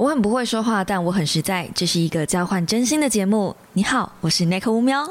[0.00, 1.68] 我很不会说话，但我很实在。
[1.74, 3.54] 这是一个交换真心的节目。
[3.74, 5.06] 你好，我是 Nick 乌喵。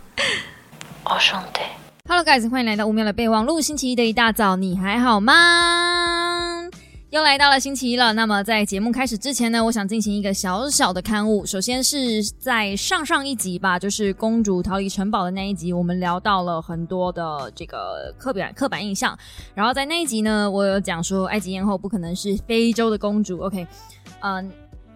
[1.04, 1.60] 我，兄弟。
[2.08, 3.60] Hello guys，欢迎来到乌喵的备忘录。
[3.60, 5.34] 星期一的一大早，你还好吗？
[7.10, 8.14] 又来到了星期一了。
[8.14, 11.44] 那么在节目开始之前呢，我想进行一个小小的刊物。
[11.44, 19.16] 首先是在上上一集吧，就是公主逃离城堡的那一集，我们聊到了很多的这个刻板刻板印象。
[19.54, 23.38] 然后在那一集呢，我有讲说埃及艳后不可能是非洲的公主。
[23.40, 23.66] OK。
[24.24, 24.50] 嗯，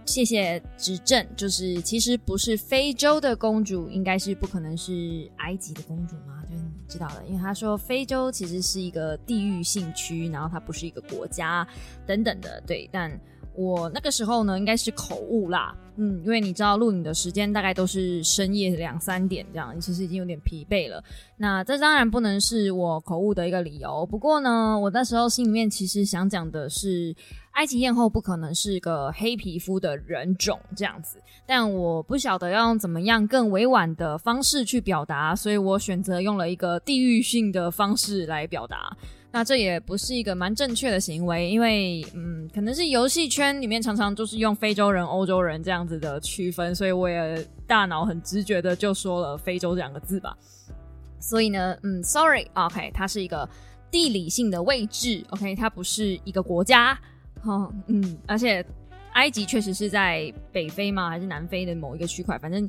[0.07, 6.43] 谢谢指正，就是其实不是非洲的公主，应该是不可能是埃及的公主吗？
[6.51, 11.69] 就是你知道的，因为他说非洲其实是一个地域性区，然后它不是一个国家
[12.07, 13.21] 等等的，对，但。
[13.59, 21.03] 我那个时候呢，应该是口误啦，嗯，因为你知道录影的时间大概都是深夜两三点这样，其实已经有点疲惫了。
[21.37, 24.07] 那这当然不能是我口误的一个理由。
[24.07, 27.13] 不过呢，我那时候心里面其实想讲的是，
[27.55, 38.97] 埃及艳后不可能是个黑皮肤的人种这样子，但我不晓得要用怎么样更委婉的方式去表达，所以我选择用了一个地域性的方式来表达。
[39.31, 50.37] 那这也不是一个蛮正确的行为，因为嗯，可能是游戏圈里面常常就是用非洲人、欧洲人这样子的区分，所以我也大脑很直觉的就说了非洲这两个字吧。
[51.21, 53.47] 所以呢，嗯，sorry，OK，它是一个
[53.91, 56.99] 地理性的位置，OK，它不是一个国家，
[57.43, 58.65] 哈，嗯，而且
[59.13, 61.11] 埃及确实是在北非吗？
[61.11, 62.39] 还是南非的某一个区块？
[62.39, 62.67] 反正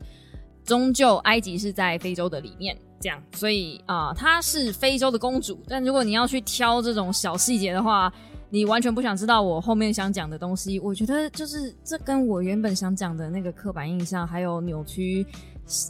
[0.65, 2.77] 终究埃及是在非洲的里面。
[2.99, 5.59] 这样，所以啊，她是非洲的公主。
[5.67, 8.11] 但如果你要去挑这种小细节的话，
[8.49, 10.79] 你完全不想知道我后面想讲的东西。
[10.79, 15.25] 我觉得就是这跟我原本想讲的那个刻板印象，还有扭曲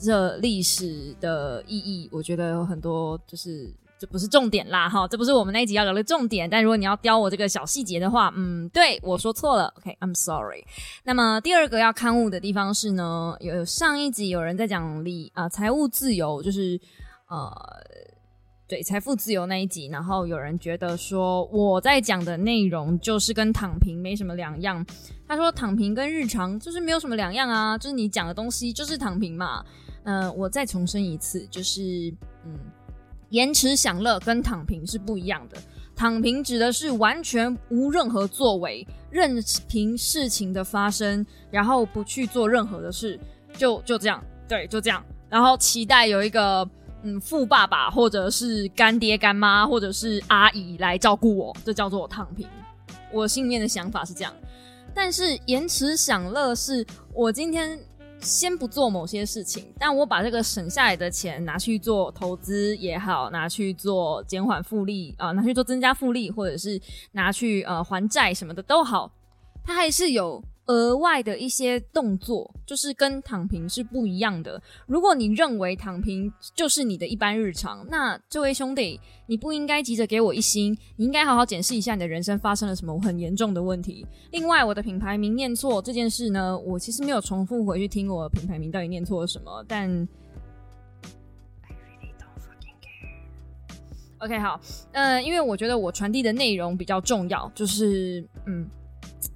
[0.06, 6.50] 的历史的意义，我觉得有很多就是这不是重点啦，哈，这不是我们那一集要聊的重点。
[6.50, 10.64] 但如果你要雕我这个小细节的话，嗯，对我说错了，OK，I'm sorry。
[11.04, 16.80] 那么第二个要刊物的地方是呢，有上一集有人在讲理啊，财务自由就是。
[17.32, 17.48] 呃，
[18.68, 24.84] 对，财富自由那一集，然后有人觉得说我在讲的内容就是跟躺平没什么两样。
[25.28, 29.64] 他说躺平跟日常就是没有什么两样啊，就是你讲的东西就是躺平嘛。
[30.06, 32.12] 嗯，我再重申一次，就是
[32.44, 32.58] 嗯，
[33.30, 35.58] 延迟享乐跟躺平是不一样的。
[35.96, 43.20] 躺平指的是完全无任何作为，任凭事情的发生，然后不去做任何的事，
[43.54, 46.70] 就就这样，对，就这样，然后期待有一个。
[47.02, 52.46] 嗯，富爸爸或者是干爹干妈或者是阿姨来照顾我，这叫做躺平。
[53.14, 54.34] 我心里面的想法是这样，
[54.94, 57.80] 但是延迟享乐是我今天
[58.22, 66.80] 先不做某些事情，但我把这个省下来的钱拿去做投资也好，拿去做减缓复利啊，拿去做增加复利，或者是
[67.12, 69.12] 拿去呃还债什么的都好，
[69.64, 70.44] 它还是有。
[70.70, 74.62] 额外的一些动作，就是跟躺平是不一样的。
[74.86, 84.06] 如果你认为躺平就是你的一般日常，那这位兄弟，你不应该急着给我一星，你应该好好检视一下你的人生发生了什么很严重的问题。
[84.32, 90.08] 另外，我的品牌名念错这件事呢，我其实没有重复回去听我品牌名到底念错了什么，但
[94.20, 98.70] OK，好，嗯，因为我觉得我传递的内容比较重要，就是嗯。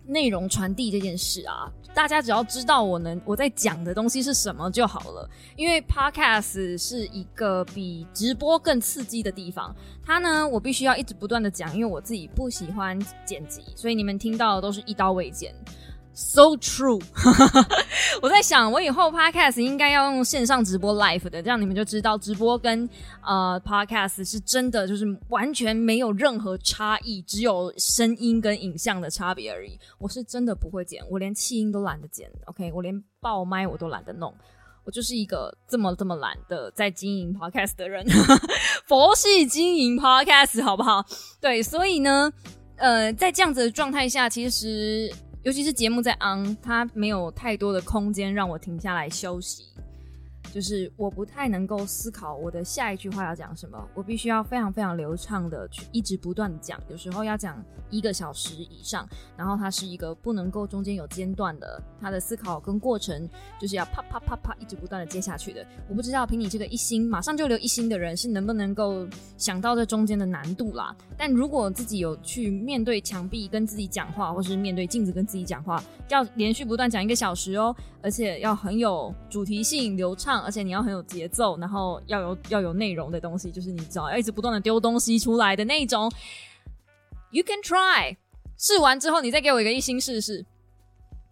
[0.06, 5.30] 内容传递这件事啊，大家只要知道我能我在讲的东西是什么就好了。
[5.56, 9.74] 因为 Podcast 是一个比直播更刺激的地方，
[10.06, 15.54] 它呢我必须要一直不断的讲，因为我自己不喜欢剪辑，所以你们听到的都是一刀未剪。
[16.16, 17.02] So true，
[18.22, 22.88] 我在想，我以后 podcast 应该要用线上直播 live 的，这样你们就知道直播跟
[23.26, 29.80] 呃 podcast 是真的就是完全没有任何差异，只有声音跟影像的差别而已。
[29.98, 32.30] 我是真的不会剪，我连气音都懒得剪。
[32.46, 34.32] OK，我连爆麦我都懒得弄，
[34.84, 38.06] 我就是一个这么这么懒的在经营 podcast 的人，
[38.86, 41.04] 佛系经营 podcast 好不好？
[41.42, 42.32] 对，所以呢，
[42.78, 45.12] 呃，在这样子的状态下，其实。
[45.44, 49.66] 尤其是节目在 on，它没有太多的空间让我停下来休息。
[50.52, 63.28] 就是我不太能够思考我的下一句话要讲什么，我必须要非常非常流畅的去一直不断讲，有时候要讲一个小时以上，然后它是一个不能够中间有间断的，它的思考跟过程
[63.60, 65.66] 就是要啪啪啪啪一直不断的接下去的。
[65.90, 69.08] 我不知道凭你这个一心马上就留一心的人是能不能够
[69.38, 70.96] 想到这中间的难度啦。
[71.18, 80.33] 但如果自己有去面对墙壁跟自己讲话，或是面对镜子跟自己讲话，要连续不断讲一个小时哦，而且要很有主题性、流畅。
[80.42, 86.12] 而且你要很有节奏，然后要有要有内容的东西，就是你知道要一直不断的丢东西出来的那种。
[87.32, 88.18] You can try，
[88.58, 90.46] 试完之后你再给我一个一星试试。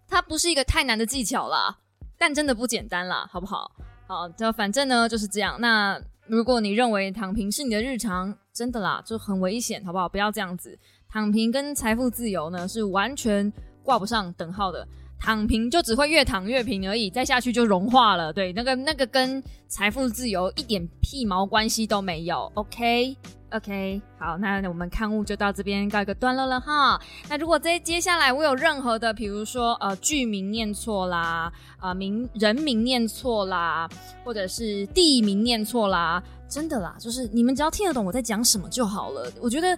[0.08, 1.78] 它不是一个太难的技巧啦，
[2.18, 3.72] 但真的不简单啦，好不好？
[4.08, 5.56] 好，就反正呢就是这样。
[5.62, 10.10] 那如果你认为躺平是你的日常，真的啦，就很危险，好不好？
[10.10, 10.78] 不要这样子。
[11.08, 13.52] 躺平跟财富自由呢是完全
[13.84, 14.86] 挂不上等号的。
[15.22, 18.34] 躺平就只会越躺越平而已，再下去就融化了。
[18.34, 22.52] 对，那个那个跟财富自由一点屁毛关系都没有。
[22.56, 23.16] OK。
[23.54, 26.98] OK，好，那我们刊物就到这边告一个段落了哈。
[27.28, 33.90] 那如果在接下来我有任何的，比如说呃剧名念错啦，啊名人名念错啦，
[34.24, 39.30] 或者是地名念错啦，真的啦，就是你们只要听得懂我在讲什么就好了。
[39.42, 39.78] 我觉得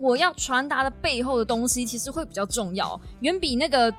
[0.00, 3.94] 我要传达的背后的东西其实会比较重要，远比那个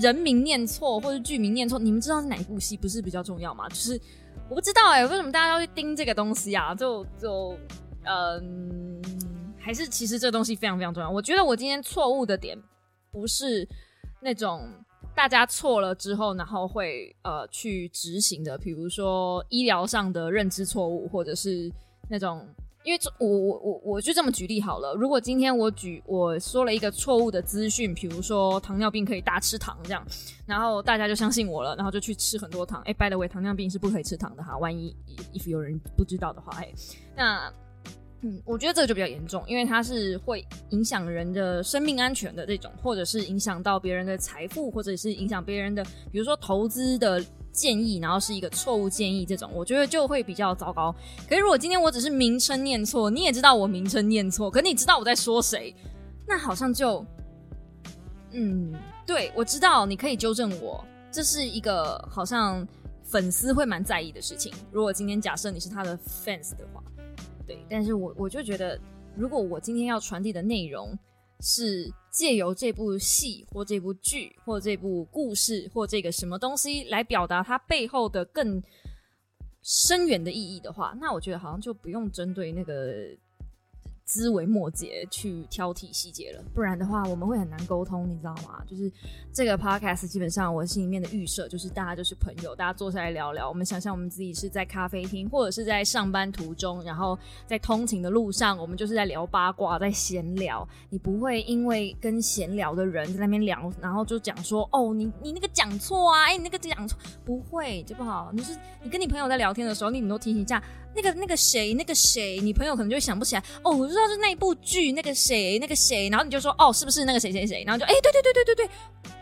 [0.00, 3.68] 人名念错或者剧名念错，你们知道是哪一部戏不是比较重要吗？
[3.68, 3.98] 就是
[4.50, 6.74] 我不知道哎，为什么大家要去盯这个东西啊？
[6.74, 7.56] 就就。
[8.06, 9.00] 嗯，
[9.58, 11.08] 还是其实这东西非常非常重要。
[11.08, 12.54] 我觉得我今天错误的点
[13.10, 13.66] 不是
[14.20, 14.68] 那种
[15.16, 21.72] 大家错了之后，然后会呃去执行的，比如说医疗上的认知错误，或者是
[22.10, 22.46] 那种，
[22.84, 24.94] 因为这我我我我就这么举例好了。
[24.94, 30.06] 如果今天我举我说了一个错误的资讯，比如说糖尿病可以大吃糖这样，
[30.46, 32.82] 然后大家就相信我了，然后就去吃很多糖。
[32.82, 34.56] 哎，by the way，糖尿病是不可以吃糖的哈。
[34.58, 34.94] 万一
[35.32, 36.72] if 有人不知道的话，哎，
[37.16, 37.52] 那。
[38.26, 47.22] 嗯，我觉得这个就比较严重，因为它是会影响人的生命安全的这种，或者是影响到别人的财富，或者是影响别人的，比如说投资的
[47.52, 50.90] 建议，然后是一个错误建议，这种我觉得就会比较糟糕。
[51.28, 55.74] 可是如果今天我只是名称念错，你也知道我名称念错，可你知道我在说谁，
[56.26, 57.04] 那好像就，
[58.30, 58.72] 嗯，
[59.06, 60.82] 对我知道你可以纠正我，
[61.12, 62.66] 这是一个好像
[63.02, 64.50] 粉丝会蛮在意的事情。
[64.72, 66.82] 如果今天假设你是他的 fans 的话。
[67.46, 68.80] 对，但是我我就觉得，
[69.16, 70.98] 如果我今天要传递的内容
[71.40, 78.62] 是借由这部戏或这部剧或这部故事或这个什么东西来表达它背后的更
[79.62, 83.16] 深远的意义的话，那我觉得好像就不用针对那个。
[84.06, 88.62] 枝微末节去挑剔细节了，不然的话我们会很难沟通，你知道吗？
[88.66, 88.92] 就是
[89.32, 93.48] 这个 podcast 基本上我心里面的预设就是大家就是朋友，大家坐下来聊聊。
[93.48, 100.68] 我们想象我们自己是在咖啡厅，或者是在上班途中，然后在通勤的路上，我们就是在聊八卦，在闲聊。
[100.90, 108.30] 你不会因为跟闲聊的人在那边聊，然后就讲说哦，你你那个讲错啊，哎，你那个讲错，不会就不好。
[108.34, 110.62] 你是你跟你朋友在聊天的时候，你你都提醒一下。
[110.94, 113.70] 那个那个谁，那个谁，你朋友可能就会想不起来哦。
[113.72, 117.64] 我知道是那部剧，那个谁，那个谁，然后你就说哦，是不是那个谁谁谁？
[117.66, 118.70] 然后就哎，对对对对对对，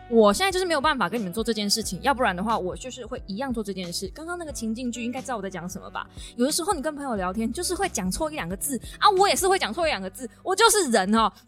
[0.09, 4.07] 我现在就是没有办法跟你们做这件事情，要不然的话，我就是会一样做这件事。
[4.13, 6.07] 刚刚那个情境剧应该知道我在讲什么吧？
[6.35, 11.31] 有的时候你跟朋友聊天，就是会讲错一两个字啊，我也是会讲错一两个字，我就是人哦。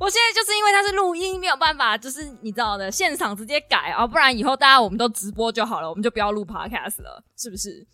[0.00, 7.86] 我现在就是因为它是录音，没有办法，就是你知道的，现场直接改啊，不然以后大家我们都直播就好了，我们就不要录 podcast 了，是不是？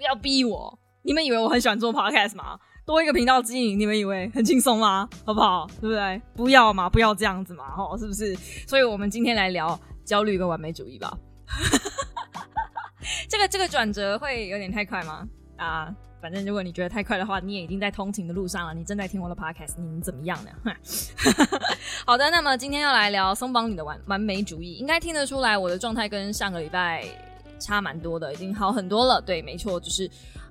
[0.00, 0.78] 不要逼我！
[1.02, 2.58] 你们以为我很喜欢做 podcast 吗？
[2.86, 5.06] 多一个频道经营，你们以为很轻松吗？
[5.26, 5.66] 好不好？
[5.78, 6.22] 对不对？
[6.34, 8.34] 不要嘛，不要这样子嘛，吼，是不是？
[8.66, 11.14] 所以我们今天来聊焦虑跟完美主义吧。
[13.28, 15.28] 这个这个转折会有点太快吗？
[15.58, 20.50] 啊，反正如果你觉得太快的话，你也已经在通勤的路上了，你正在听我的 podcast，你们怎么样呢？
[22.06, 27.04] 好的，那么今天要来聊松绑你的完完美主义，应该听得出来我的状态跟上个礼拜。
[27.60, 29.20] 差蛮多的，已经好很多了。
[29.20, 30.10] 对，没错，就是，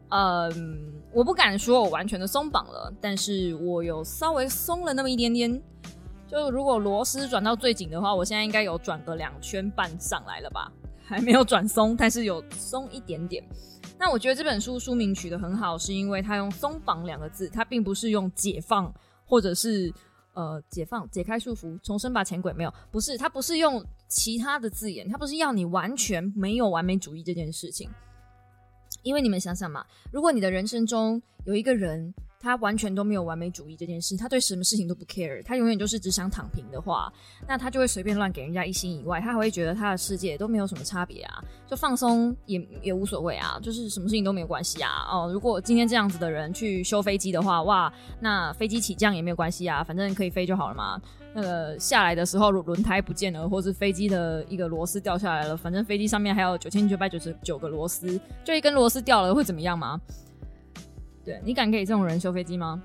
[0.10, 5.62] 嗯，我不敢说我完全的松绑了，但是我有稍微松了那么一点点。
[6.28, 10.72] 就如果螺丝转到最紧的话，我现在应该有转个两圈半上来了吧？
[11.04, 13.44] 还没有转松，但是有松一点点。
[13.98, 18.94] 那我觉得这本书书名取得很好，是因为它用“松绑”两个字，它并不是用解放
[19.26, 19.92] 或者是。
[20.34, 27.90] 呃，解放、解开束缚、重生吧，前轨没有，不是，他不是用其他的字眼，他不是要你完全没有完美主义这件事情。
[29.04, 32.14] 因为你们想想嘛，如果你的人生中有一个人。
[32.40, 37.12] 他完全都没有完美主义这件事，他对什么事情都不 care，他永远就是只想躺平的话，
[37.48, 45.06] 那他就会随便乱给人家一星以外，他还会觉得他的世界都没有什么差别啊，就放松也也无所谓啊，就是什么事情都没有关系啊。
[45.12, 47.92] 哦，如果今天这样子的人去修飞机的话，哇，
[48.22, 51.02] 那飞机起降也没有关系啊，反正可以飞就好了嘛。
[51.34, 60.00] 那个下来的时候轮胎不见了，或是飞机的一个螺丝掉下来了，反正飞机上面还有九千九百九十九个螺丝，就一根螺丝掉了会怎么样吗？
[61.30, 62.82] 对你敢给这种人修飞机吗？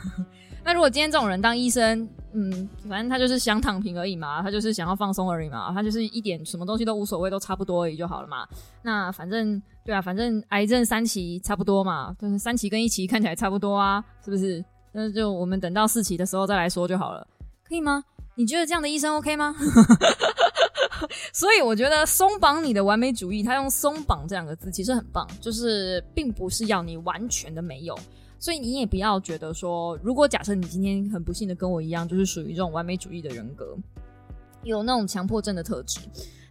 [0.62, 8.46] 那如果今天这种人当医生，嗯，反正他就是想躺平而已嘛，他就是想要放松而已嘛，他就是一点什么东西都无所谓，都差不多而已就好了嘛。
[8.82, 14.62] 那反正对啊，反正癌症三期差不多嘛，就是三期跟一期看起来差不多啊，是不是？
[14.92, 17.26] 那就我们等到四期的时候再来说就好了，
[17.66, 18.04] 可以吗？
[18.34, 19.54] 你觉得这样的医生 OK 吗？
[21.32, 27.98] 所以我觉得松绑你的完美主义，他用“松绑”这两个字其实很棒，就是并不是要你完全的没有。
[28.38, 33.76] 所以你也不要觉得说，如果假设你今天很不幸的跟我一样，就是属于这种完美主义的人格，
[34.62, 36.00] 有那种强迫症的特质，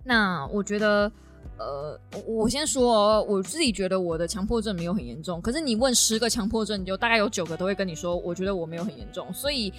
[0.03, 1.12] 那我觉得。
[1.58, 5.39] 呃，我先说，我自己觉得我的强迫症没有很严重。
[5.39, 9.31] 可是你问十个强迫症，你就大概有九个都会跟你说，我觉得我没有很严重。
[9.31, 9.72] 所以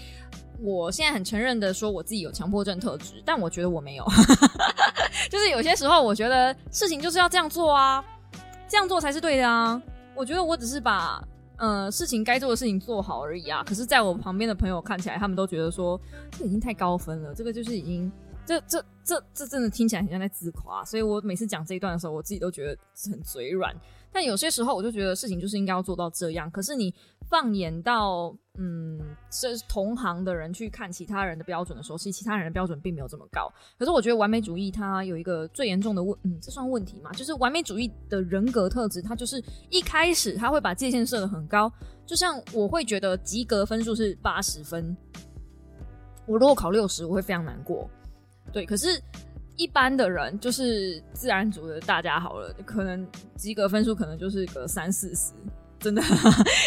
[0.63, 4.05] 我现在很承认的说，我自己有强迫症特质，但我觉得我没有。
[5.31, 8.05] 就是有些时候，我觉得事情就是要这样做啊，
[8.69, 9.81] 这样做才是对的啊。
[10.15, 11.23] 我觉得我只是把
[11.57, 13.65] 呃事情该做的事情做好而已啊。
[13.65, 16.01] 可是在我旁边的朋友看起来，他们都觉得说，
[16.39, 18.11] 这已经太高分了，这个就是已经。
[18.45, 22.77] 这这这这真的听起来很像在自夸，所以我每次讲这一段的时候，我自己都觉得
[23.09, 23.73] 很嘴软。
[24.13, 26.51] 但有些时候，我就觉得事情就是应该要做到这样。
[26.51, 26.95] 可是你
[27.29, 29.01] 放眼到嗯，
[29.31, 33.51] 这同行的人去看其他人的标准的时候，其实其他人的标准并没有这么高。
[33.79, 37.11] 可是我觉得完美主义它有一个最严重的问，嗯，这算问题吗？
[37.13, 41.73] 就是完美主义的人格特质，它就是一开始他会把界限设的很高。
[42.05, 44.95] 就像我会觉得及格分数是八十分，
[46.27, 47.89] 我如果考六十，我会非常难过。
[48.53, 49.01] 对，可是，
[49.57, 53.07] 一般的人就是自然组的大家好了，可能
[53.37, 55.33] 及格分数可能就是个三四十，
[55.79, 56.03] 真的。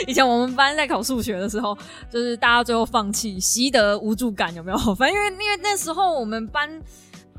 [0.08, 1.78] 以前我们班在考数学的时候，
[2.10, 4.78] 就是大家最后放弃，习得无助感，有没有？
[4.96, 6.70] 反正因为因为那时候我们班，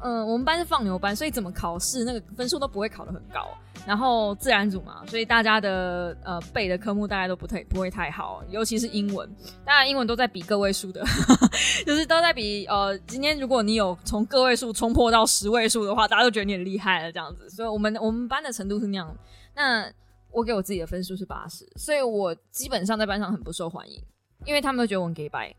[0.02, 3.48] 嗯，我们班是放牛班，所以怎么考试那个分数都不会考得很高。
[3.86, 9.30] 然后自然组嘛，所以大家的呃背的科目大家都不太不会太好，尤其是英文，
[9.64, 11.04] 当然英文都在比个位数的，
[11.86, 17.48] 就是都在比呃，今天如果你有从个位数冲破到十位数的话，大家都觉得你很厉害了这样子。
[17.48, 19.16] 所以我们我们班的程度是那样。
[19.54, 19.88] 那
[20.32, 24.02] 我给我自己的分数是八十，所以我基本上在班上很不受欢迎，
[24.44, 25.54] 因为他们都觉得我很 gay 白。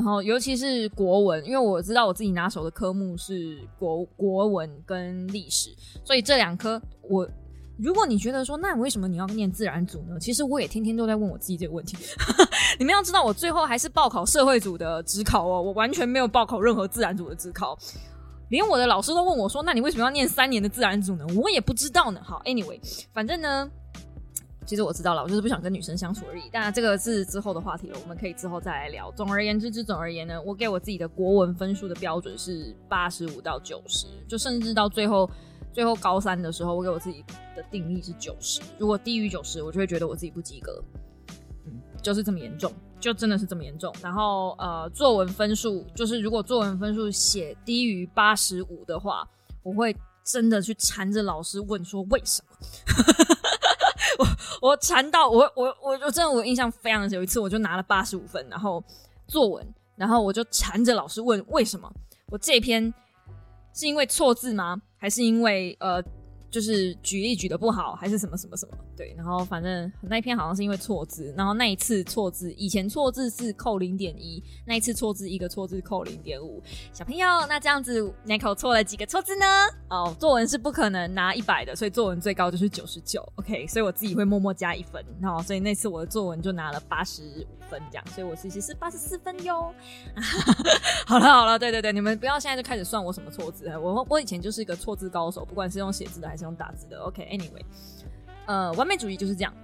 [0.00, 5.68] 然后尤其是国文，因为我知道我自己拿手的科目是国国文跟历史，
[6.02, 7.28] 所以这两科我。
[7.78, 10.18] 如果你觉得说，那为什么你要念自然组呢？
[10.18, 11.96] 其实我也天天都在问我自己这个问题。
[12.78, 17.78] 你们要知道，我最后还是报考社会组的职考哦，我完全没有报考任何自然组的职考。
[18.48, 22.20] 连我的老师都问我说：“那你为什么要念三年的自然组呢？”我也不知道呢。
[22.22, 22.78] 好，anyway，
[23.12, 23.70] 反正呢，
[24.70, 26.48] 其实我知道了，我就是不想跟女生相处而已。
[26.52, 29.10] 当然，这个是之后的话题了，我们可以之后再来聊。
[29.16, 35.28] 总而言之，之总而言呢，我给我自己的国文分数的标准是八十五到九十，就甚至到最后。
[35.72, 37.24] 最后高三的时候，我给我自己
[37.54, 38.60] 的定义是九十。
[38.76, 40.82] 如果低于九十，我就会觉得我自己不及格。
[41.64, 43.94] 嗯，就是这么严重，就真的是这么严重。
[44.02, 49.24] 然后呃，作文分数就是如果作文分数写低于八十五的话，
[49.62, 52.56] 我会真的去缠着老师问说为什么。
[54.20, 54.26] 我
[54.70, 58.82] 我缠到我我我我真的我印象非常有一次我就拿了八十五分，然后
[59.26, 61.90] 作文，然后我就缠着老师问为什么
[62.26, 62.92] 我这篇
[63.74, 64.80] 是因为错字吗？
[64.98, 66.02] 还是因为呃。
[66.50, 68.76] 就是举例举的不好，还是什么什么什么？
[68.96, 76.60] 对，然后反正那一篇好像是因为错字，然后那一次错字，以前错字是扣零点一，那一次错字一个错字扣零点五。
[76.92, 79.46] 小朋友，那这样子 n i c o 错了几个错字呢？
[79.88, 83.24] 哦，作文是不可能拿一百的，所以作文最高就是九十九。
[83.36, 89.72] OK，所以我自己会默默加一分，然后所以那次我的作文就拿了八十五分，这样，所以我其实是八十四分哟。
[91.06, 96.39] 好了好了，对对对，你们不要现在就开始算我什么错字，我我以前就是一个错字高手，不管是用写字的还是。
[96.40, 97.62] 是用打字的，OK，Anyway，
[98.46, 99.54] 呃，完美主义就是这样，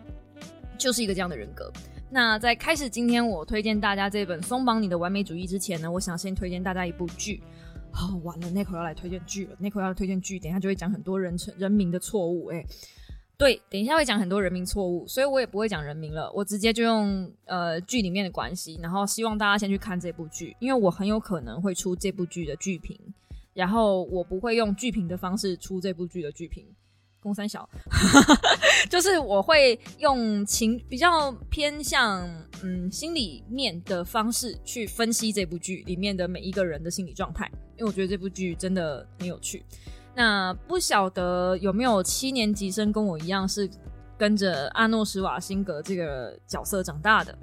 [0.79, 1.73] 就是一个这样的人格。
[2.09, 7.43] 那在开始今天我推荐大家这本《松绑你的完美主义》之前呢，我想先推荐大家一部剧。
[7.91, 12.49] 好，完了，那口要来推荐剧了，那口要推荐剧，等一下就会讲很多人称人名的错误。
[12.49, 12.65] 哎，
[13.39, 22.99] 对，等一下会讲很多人名错误，所以我也不会讲人名了，我直接就用呃剧里面的关系，然后希望大家先去看这部剧，因为我很有可能会出这部剧的剧评。
[23.57, 26.67] 然后我不会用剧评的方式出这部剧的剧评，
[27.21, 27.67] 公三小，
[28.91, 32.29] 就是我会用情比较偏向
[32.63, 39.65] 嗯心里面的方式去分析这部剧里面的每一个人的心理状态，因为我觉得这部剧真的很有趣。
[40.15, 43.69] 那不晓得有没有七年级生跟我一样是
[44.19, 47.37] 跟着阿诺施瓦辛格这个角色长大的？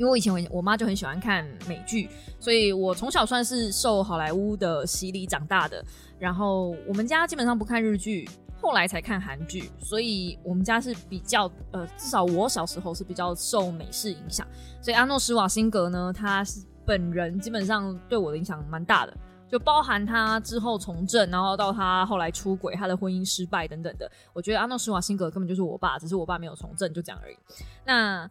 [0.00, 5.84] 因为我以前我我妈就很喜欢看美剧，所以我从小算是受好莱坞的洗礼长大的。
[6.18, 8.26] 然后我们家基本上不看日剧，
[8.62, 14.46] 后来才看韩剧，所以我们家是比较呃，至少我小时候是比较受美式影响。
[14.80, 19.14] 所以阿诺施瓦辛格呢，他是本人基本上对我的影响蛮大的，
[19.50, 24.10] 就包含他之后从政，然后到他后来出轨，他的婚姻失败等等的。
[24.32, 27.36] 我觉得阿诺施瓦辛格根本就是我爸，只是我爸没有从政，就这样而已。
[27.84, 28.30] 那。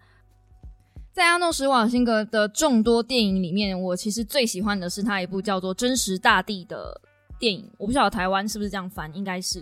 [1.19, 6.97] 在阿诺·施瓦辛格的众多电影里面，我其实最喜欢的是他一部叫做《真实大地》的
[7.38, 7.69] 电影。
[7.77, 9.61] 我不晓得台湾是不是这样翻，应该是。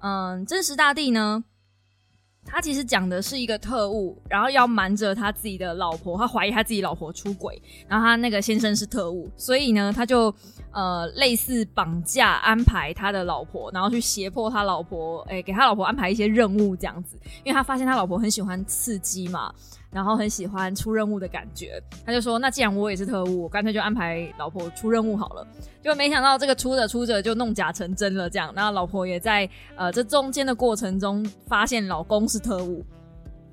[0.00, 1.44] 嗯，《真实大地》呢？
[2.46, 10.34] 他其实讲的是一个特务，然后要瞒着他自己的老婆，他怀疑他自己老婆出轨，然后他那个先生是特务，所以呢，他就
[10.72, 19.54] 呃类似绑架安排他的老婆，然后去胁迫他老婆，哎，给他老婆安排一些任务这样子，因为他发现他老婆很喜欢刺激嘛。
[19.94, 25.46] 然后很喜欢出任务的感觉，他就说：“那既然我也是特务，我干脆就安排老婆出任务好了。”
[25.80, 28.52] 就没想到这个出着出着就弄假成真了，这样。
[28.56, 32.84] 那老婆也在呃这中间的过程中发现老公是特务，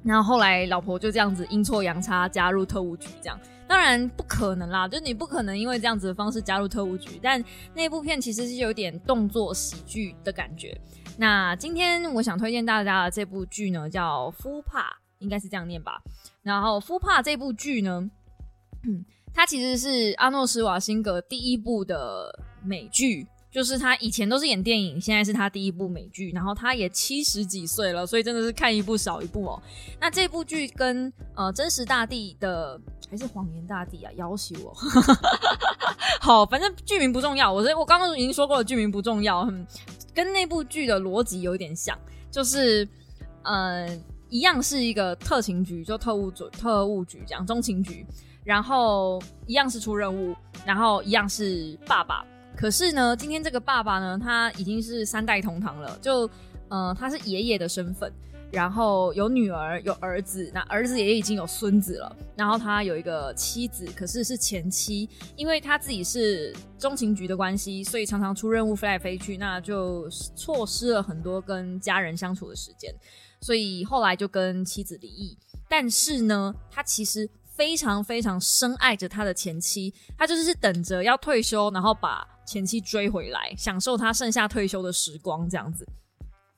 [0.04, 3.40] 然后后来老婆就这样子阴错阳差加入特务局，这样。
[3.68, 7.20] 当然不可能啦，就你不可能因为这样子的方式加入特务局。
[7.22, 7.42] 但
[7.74, 10.76] 那部片其实是有点动作喜剧的感觉。
[11.18, 14.80] 那今天我想推荐大家的这部剧呢，叫《夫帕》，
[15.20, 16.02] 应该是这样念吧。
[16.44, 18.10] 然后《夫帕》这部剧呢，
[19.34, 26.32] 它其实是阿诺·施瓦辛格第一部的美剧，就是他以前都是演电影，现在是他第一部美剧。
[26.32, 29.62] 然后他也七十几岁了，所以真的是看一部少一部哦。
[30.00, 32.80] 那这部剧跟呃《真实大地》的
[33.10, 34.74] 还是《谎言大地》啊，要挟我。
[36.20, 39.48] 好，反正剧名不重要，我我刚刚已经说过了，剧名不重要，
[40.14, 41.96] 跟那部剧的逻辑有点像，
[42.32, 42.88] 就是
[43.44, 44.04] 嗯。
[44.32, 48.04] 一样是一个特勤局，就特务组、特务局这样，中情局。
[48.44, 50.34] 然后一样是出任务，
[50.66, 52.26] 然后一样是爸爸。
[52.56, 56.28] 可是呢，今天这个爸爸呢，他已经是三代同堂了，就
[56.70, 58.12] 呃，他是爷爷的身份。
[58.52, 62.16] 然后有女儿，有儿子，那儿子也已经有孙子了。
[62.36, 72.94] 然后他有一个妻子，可是是前妻，因为他自己是中情局的关系，所以常常出任务飞来飞去，那就错失了很多跟家人相处的时间。
[73.42, 75.36] 所以后来就跟妻子离异，
[75.68, 85.84] 但是呢，他其实非常非常深爱着他的前妻，他就是等着要退休，然后把前妻追回来，享受他剩下退休的时光，这样子。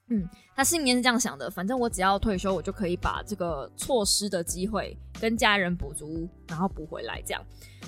[0.09, 7.41] 嗯，他心里面是这样想的，反正我只要退休，我就可以把这个错失的机会跟家人补足，然后补回来这样。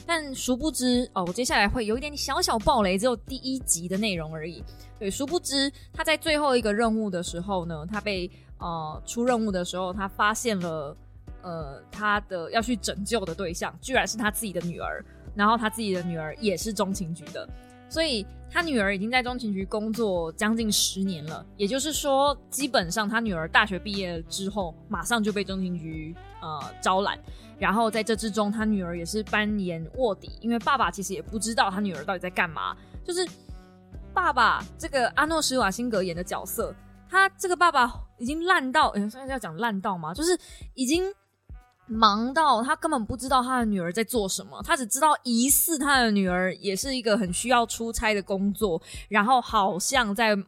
[0.08, 4.64] 但殊不知哦，我接下来会有一点小小暴雷，只有第一集的内容而已。
[4.98, 8.32] 对，殊不知他在最后一个任务的时候呢，他被。
[8.58, 10.96] 呃，出任务的时候，他发现了，
[11.42, 15.04] 呃，他的要去拯救的对象居然是他自己的女儿，
[15.36, 17.48] 然后他自己的女儿也是中情局的，
[17.90, 27.20] 所以他女儿已经在中情局工作将近十年了，也就是说，基本上他女儿大学毕业之后，马上就被中情局呃招揽，
[27.60, 33.28] 然后在这之中，他女儿也是扮演卧底，因为爸爸其实也不知道他女儿到底在干嘛，就是
[34.14, 36.74] 爸爸这个阿诺·施瓦辛格演的角色。
[37.10, 40.14] 他这个爸爸已经烂到，哎，算是要讲烂到吗？
[40.14, 40.38] 就是
[40.74, 41.04] 已经
[41.88, 50.44] 忙到他根本不知道他的女儿在做什么，他只知道疑似他的女儿也是一个很需要出差的工作，然后好像在外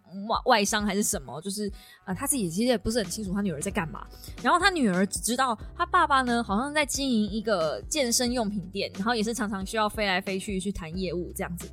[0.45, 1.71] 外商还是什么，就是
[2.05, 4.03] 呃他自己其实也不是很清楚他女儿在干嘛。
[4.41, 11.69] 然后他女儿只知道他爸爸呢好像在经营一个健身用品店，然后也是常常需要飞来飞去去谈业务这样子，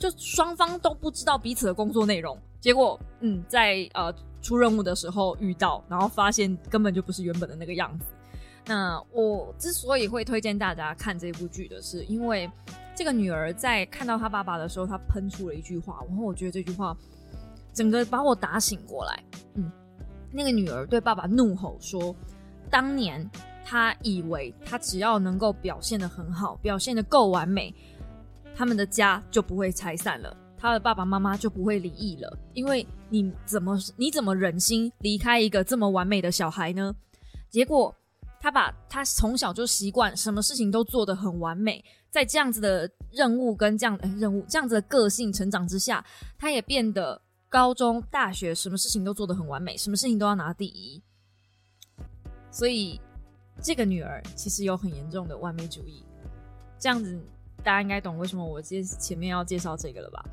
[0.00, 2.36] 就双方都不知道彼此的工作内容。
[2.58, 8.06] 结果，嗯，在呃出任务的时候遇到，然后发现根本就不是原本的那个样子。
[8.66, 12.50] 那我之所以会推荐大家看这部剧的是，因为
[12.94, 16.96] 这个女儿在看到她爸爸的时候，她喷出了一句话，然后我觉得这句话
[17.74, 19.22] 整个把我打醒过来。
[19.54, 19.70] 嗯，
[20.32, 22.14] 那个女儿对爸爸怒吼说
[22.70, 23.28] ：“当年
[23.64, 27.74] 她以为她只要能够表现的很好，表现的够完美，
[28.54, 36.94] 他们的家就不会拆散了。”他的爸爸妈妈就不会离异了，因为你怎么你怎么忍心离开一个这么完美的小孩呢？
[37.48, 37.94] 结果
[38.38, 46.04] 他把他从小就习惯什么事情都做得很完美，在这样子的任务跟这样任务这样子的个性成长之下，
[46.38, 51.02] 他也变得高中大学什么事情都做得很完美，什么事情都要拿第一。
[52.50, 53.00] 所以
[53.62, 56.04] 这个女儿其实有很严重的完美主义，
[56.78, 57.18] 这样子
[57.60, 60.24] 大家应该懂为什么我接前面要介绍这个了吧？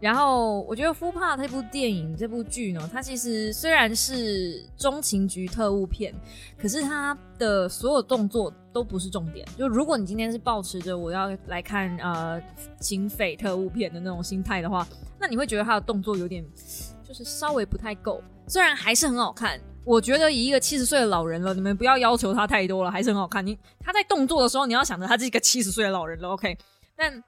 [0.00, 6.12] 然后我觉得《夫帕》这部电影、这部剧呢，它其实虽然是中情局特务片，
[6.58, 9.46] 可是它的所有动作都不是重点。
[9.56, 12.42] 就如果你今天是抱持着我要来看呃
[12.80, 14.84] 警匪特务片的那种心态的话，
[15.20, 16.44] 那你会觉得它的动作有点
[17.06, 18.20] 就是稍微不太够。
[18.48, 23.46] 虽然还是很好看，我觉得以一个七十岁的老人了，你们不要要求他太多了，还是很好看。
[23.46, 26.58] 你他在动作的时候，你要想着他是一个七十岁的老人了，OK？
[26.96, 27.22] 但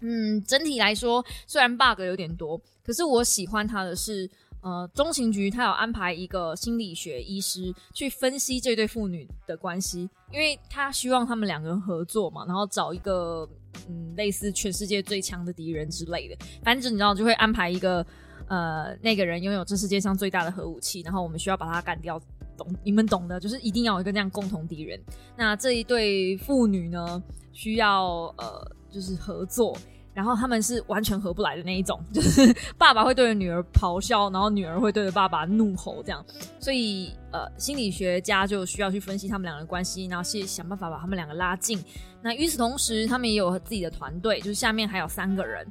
[0.00, 13.48] 嗯，整体来说，虽然 bug 有点多，可是我喜欢它的是，呃，中情局他有安排一个心理学医师去分析这对父女的关系，因为他希望他们两个人合作嘛，然后找一个
[13.88, 18.06] 嗯类似全世界最强的敌人之类的，反正你知道就会安排一个
[18.46, 22.20] 呃那个人拥有这世界上最大的核武器，然后我们需要把他干掉。
[22.56, 25.00] 懂你们懂的，就是一定要有一个那样共同敌人。
[25.36, 29.76] 那这一对父女呢，需要呃，就是合作，
[30.14, 36.24] 然后他们是完全合不来的那一种， 就是爸爸会对着女儿咆哮，然后女儿会对着爸爸怒吼，这样。
[36.58, 41.82] 所以呃，心理学家就需要去分析他们两个的关系，然后去想办法把他们两个拉近。
[42.22, 45.66] 那与此同时，他们也有自己的团队，就是下面还有三个人。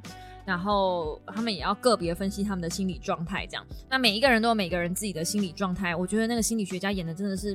[0.46, 3.62] 然后他们也要个别分析他们的心理状态，这样。
[3.86, 7.54] 那每一个人都有每个人自己的心理状态，我觉得那个心理学家演的真的是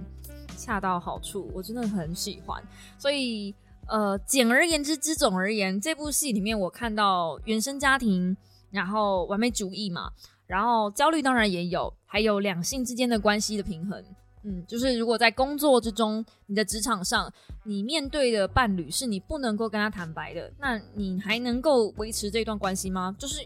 [0.55, 2.61] 恰到好处，我真的很喜欢。
[2.99, 3.51] 所以，
[3.87, 8.35] 呃，简而言之，之总而言，这部戏里面我看到原生家庭，
[8.71, 10.11] 然后完美主义嘛，
[10.47, 14.03] 然后焦虑当然也有，还有两性之间的关系的平衡。
[14.45, 17.31] 嗯，就是如果在工作之中，你的职场上，
[17.63, 23.15] 你面对的伴侣是你不能够跟他坦白的，那你还能够维持这段关系吗？
[23.17, 23.45] 就是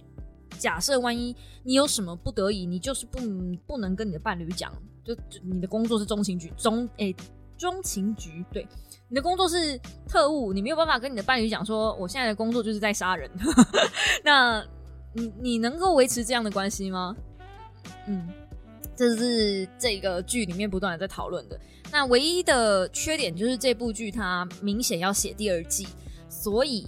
[0.57, 3.19] 假设万一你有什么不得已，你就是不
[3.67, 4.73] 不能跟你的伴侣讲，
[5.03, 7.15] 就你的工作是中情局中诶
[7.57, 8.67] 中情局，对，
[9.09, 13.29] 你的工作是特务，你没有办法跟你的伴侣讲说，我现在的工作就是在杀人，
[14.23, 14.63] 那
[15.13, 17.15] 你你能够维持这样的关系吗？
[18.07, 18.27] 嗯。
[18.95, 21.59] 这是这个剧里面不断的在讨论的。
[21.91, 25.87] 那唯一的缺点就是这部剧它明显要写第二季，
[26.27, 26.87] 所以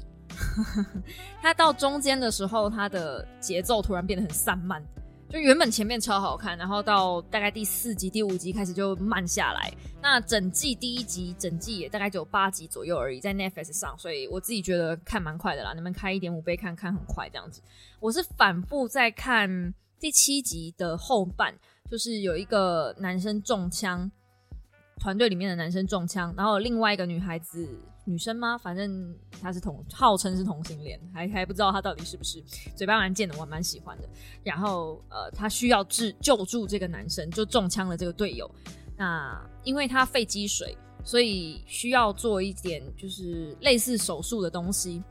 [1.40, 4.84] 它到中间的时候，它的节奏突然变得很散漫。
[5.30, 9.72] 就原本前面超好看，然后到大概第四集、第五集开始就慢下来。
[10.02, 15.74] 那整季第一集整季也大概只有八集左右而已，在 Netflix 上，所以我自己觉得看蛮快的啦。
[15.76, 17.62] 你们开一点五倍看看很快这样子。
[18.00, 21.54] 我是反复在看第七集的后半。
[21.90, 24.12] 就是有一个男生中枪，
[25.00, 27.68] 团队里面的男生中枪，然后另外一个女孩子，
[28.10, 28.58] 女生吗？
[28.58, 32.44] 反正她是同，号称是同性恋，还还不知道她到底是不是。
[32.76, 34.10] 嘴巴蛮贱的，我蛮喜欢的。
[34.44, 38.50] 然后呃，他需要治救助这个男生，就中枪的这个队友。
[38.98, 45.04] 那因为他肺积水，所以需要做一点就是类似手术的东西。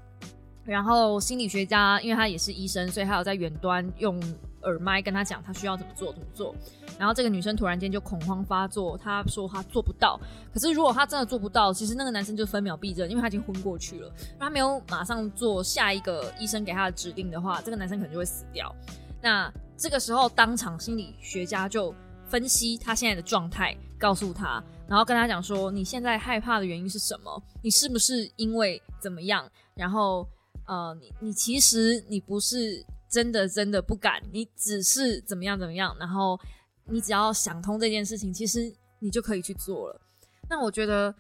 [0.64, 4.20] 然后心理学家，因为他也是医生，所以他有在远端用。
[4.62, 6.55] 耳麦跟他讲，他需要怎么做怎么做。
[6.99, 10.18] 然后这个女生突然间就恐慌发作，她说她做不到。
[10.53, 14.12] 可是如果她真的做不到，其实那个男生就分秒必争，因为他已经昏过去了。
[14.38, 18.75] 他没有马上做下一个医生给他的指令的话，这个男生可能就会死掉。
[19.23, 21.94] 那这个时候，当场心理学家就
[22.27, 27.42] 分析他现在的状态，告诉他，然后跟他讲说：你现在害怕的原因是什么？
[27.62, 29.49] 你是不是因为怎么样？
[29.75, 30.29] 然后
[30.66, 32.85] 呃，你你其实你不是。
[33.09, 36.38] 真的真的不敢，你只是怎么样怎么样，然后
[36.85, 40.01] 你只要想通这件事情，其实你就可以去做了。
[40.49, 41.14] 那我觉得，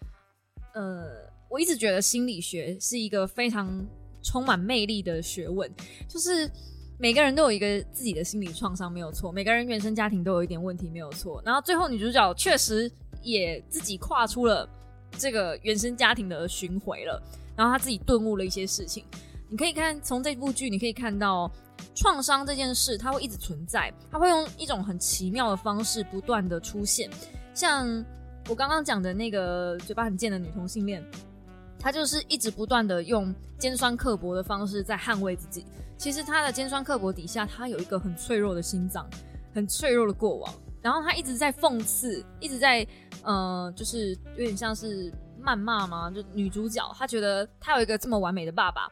[0.74, 3.86] 呃，我一直觉得心理学是一个非常
[4.22, 5.70] 充满魅力的学问，
[6.08, 6.50] 就是
[6.98, 11.42] 每个人都有一个自己的心理创伤，没有错；每个人原生家庭都有一点问题，没有错。
[11.44, 12.90] 然后最后女主角确实
[13.22, 14.68] 也自己跨出了
[15.18, 17.22] 这个原生家庭的巡回了，
[17.56, 19.04] 然后她自己顿悟了一些事情。
[19.50, 21.50] 你可以看从这部剧，你可以看到。
[21.94, 27.10] 创伤这件事，它会一直存在，它会用一种很奇妙的方式不断的出现。
[27.54, 27.86] 像
[28.48, 31.04] 我刚刚讲的那个嘴巴很贱的女同性恋，
[31.78, 35.66] 她就是一直不断的用尖酸刻薄的方式在捍卫自己。
[35.96, 39.04] 其实她的尖酸刻薄底下，她有一个很脆弱的心脏，
[39.52, 40.54] 很脆弱的过往。
[40.80, 42.86] 然后她一直在讽刺，一直在
[43.24, 45.12] 呃，就是有点像是
[45.42, 46.08] 谩骂嘛？
[46.10, 48.88] 就女主角，她觉得她有一个这么完美的爸爸，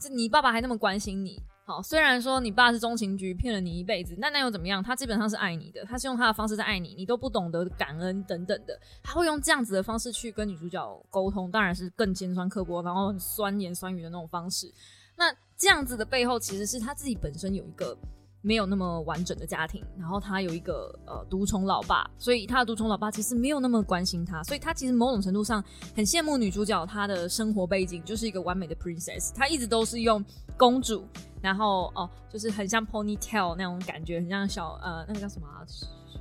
[0.00, 1.38] 这你爸爸还那么关心你。
[1.68, 4.80] 好，虽然说你爸是中情局骗了你一辈子，那那又怎么样？
[4.80, 14.72] 他基本上是爱你的，他是用他的方式在爱你，你都不懂得感恩等等的，他会用这样子的方式去跟女主角沟通，当然是更尖酸刻薄，然后很酸言酸语的那种方式。
[15.16, 15.24] 那
[15.56, 17.98] 这样子的背后，其实是他自己本身有一个。
[18.46, 25.60] 没有那么完整的家庭，然后他有一个呃独宠老爸，所以他的独宠老爸其实没有那么关心他，所以他其实某种程度上
[25.96, 30.24] 很羡慕女主角她的生活背景，就是一个完美的 princess，她一直都是用
[30.56, 31.04] 公主，
[31.42, 35.48] 然后哦就是很像 ponytail 那种感觉，很像小呃那个叫什么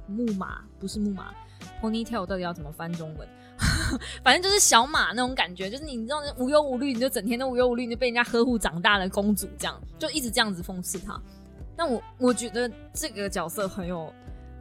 [0.07, 1.31] 木马，不是木马
[1.79, 3.27] ，ponytail 到底要怎么翻中文？
[4.23, 11.21] 反正就是小马那种感觉，就是你知道无忧无虑，你就整天都无忧无虑，你就被人家呵护长大的公主这样，就一直这样子讽刺她。
[11.75, 14.13] 但我我觉得这个角色很有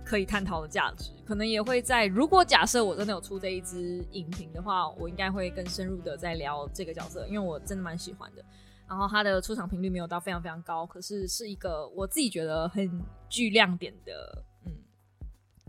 [0.04, 8.44] 可以探讨的价值，可能也会在如果假设我真的有出这一支影评的话，我应该会更深入的在聊这个角色，因为我真的蛮喜欢的。
[8.86, 14.72] 然后他的出场频率没有到非常非常高，可是是一个我自己觉得很具亮点的嗯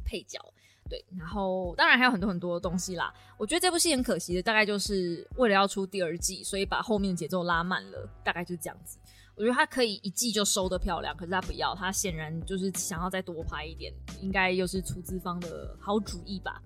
[0.04, 0.40] 配角。
[0.88, 3.12] 对，然后当然还有很多很多东西啦。
[3.38, 9.00] 我觉得这部戏很可惜的，大概就是为了要出第二季，所以把后面节奏拉慢了，大概就是这样子。
[9.36, 16.62] 我觉得他可以一季就收的漂亮，可是他不要，他显然就是想要再多拍一点，应该又是出资方的好主意吧。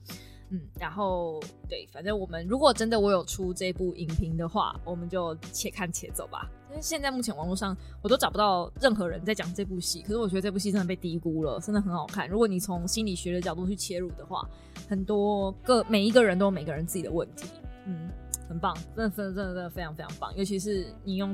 [0.51, 6.49] 嗯，然后对，反正我们如果真的我有出这部影评的话，我们就且看且走吧。
[6.69, 12.27] 因为现在目前网络上我都找不到任何人在讲这部戏，可是我觉得这部戏真的被低估了，真的很好看。
[12.27, 14.47] 如果你从心理学的角度去切入的话，
[14.88, 17.47] 很多个每一个人都有每个人自己的问题，
[17.86, 18.10] 嗯，
[18.47, 20.36] 很棒，真的真的真的真的非常非常棒。
[20.36, 21.34] 尤其是你用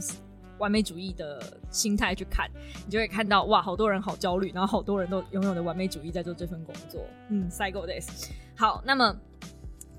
[0.58, 2.50] 完美主义的心态去看，
[2.86, 8.30] 你就会看到哇，好多人好焦虑，然后好多人都拥有的完美主义在做这份工作，嗯，cycle this。
[8.56, 9.15] 好，那么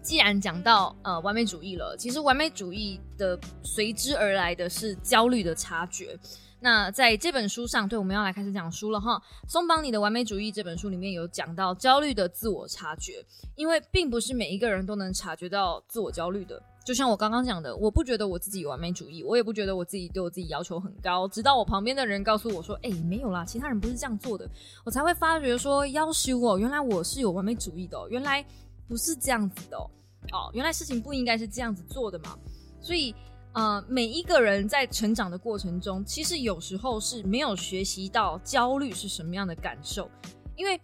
[0.02, 6.18] 既然讲到呃完美主义了，其实完美主义的随之而来的是焦虑的察觉。
[6.58, 9.20] 那在这本书上，对，我们要来开始讲书了哈。
[9.46, 13.22] 松绑你的完美主义这本书里面有讲到焦虑的自我察觉，
[13.56, 16.60] 因为并不是每一个人都能察觉到自我焦虑的。
[16.86, 24.48] 就像我刚刚讲的，我不觉得我自己完美主义，我也不觉得我自己对我自己要求很高，直到我旁边的人告诉我说：“哎，没有啦，其他人不是这样做的。”
[24.86, 28.46] 我才会发觉说：“要修哦，原来我是有完美主义的，原来
[28.86, 29.90] 不是这样子的哦，
[30.32, 32.38] 哦，原来事情不应该是这样子做的嘛。”
[32.80, 33.12] 所以。
[33.52, 40.10] 呃，每一个人在成长的过程中，其实有时候是没有学习到焦虑是什么样的感受，
[40.56, 40.78] 因为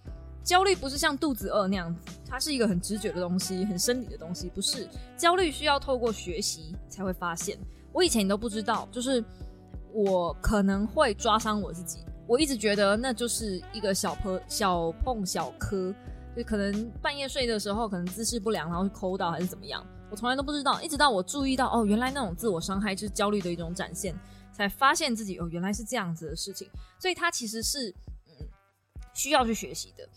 [0.44, 7.58] 焦虑不是像肚子饿那样子，它是一个很直觉的东西，很生理的东西，不是焦虑需要透过学习才会发现。
[7.92, 9.22] 我以前你都不知道，就是
[9.92, 15.94] 我可能会抓伤我自己，我一直觉得那就是一个小碰小碰小磕，
[16.36, 19.86] 就可能半夜睡的时候，可能姿势不良，然后抠到还是怎么样。
[20.10, 24.14] 我从来都不知道，一直到我注意到哦，原来那种自我伤害是焦虑的一种展现，
[24.52, 26.68] 才发现自己哦，原来是这样子的事情。
[26.98, 27.88] 所以它其实是
[28.26, 28.46] 嗯
[29.14, 30.08] 需要去学习的。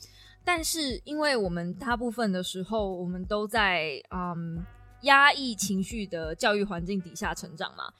[0.45, 4.63] 但是因为我们大部分的时候，我们都在嗯
[5.01, 7.91] 压抑情绪的教育环境底下成长嘛。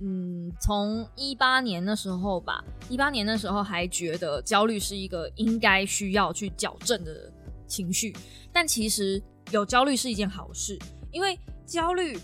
[0.00, 7.30] 嗯，从一八年那时候吧，一八年那时候还觉得焦虑是一个应该需要去矫正的
[7.66, 8.16] 情绪，
[8.52, 9.22] 但其实。
[9.52, 10.78] 有焦虑是一件好事，
[11.10, 11.36] 因为
[11.66, 12.16] 焦虑，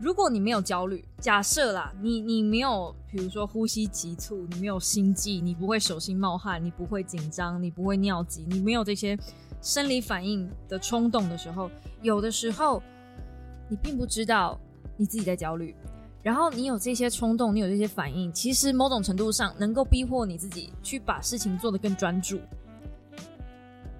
[0.00, 9.16] 如果你没有焦虑，假设啦，你你没有，比如说呼吸急促，你没有心悸，你不会手心冒汗，你不会紧张，你不会尿急，你没有这些
[9.62, 11.70] 生理反应的冲动的时候，
[12.02, 12.82] 有的时候
[13.68, 14.58] 你并不知道
[14.96, 15.74] 你自己在焦虑，
[16.22, 22.40] 然后你有这些冲动，你有这些反应，其实某种程度上能够逼迫你自己去把事情做得更专注。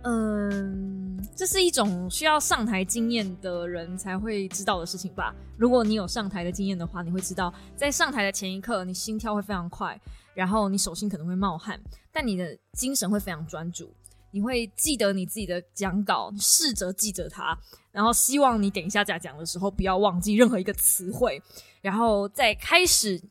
[0.07, 5.35] 嗯，这是一种需要上台经验的人才会知道的事情吧。
[5.57, 9.99] 如果你有上台的经验的话，你会知道，在上台的前一刻，你心跳会非常快，
[10.35, 11.81] 然后你手心可能会冒汗，
[12.13, 13.91] 但你的精神会非常专注。
[14.31, 17.57] 你会记得你自己的讲稿，试着记着它，
[17.91, 21.41] 然后希望你等一下在讲的时候不要忘记任何一个词汇，
[21.81, 23.23] 然后再开始。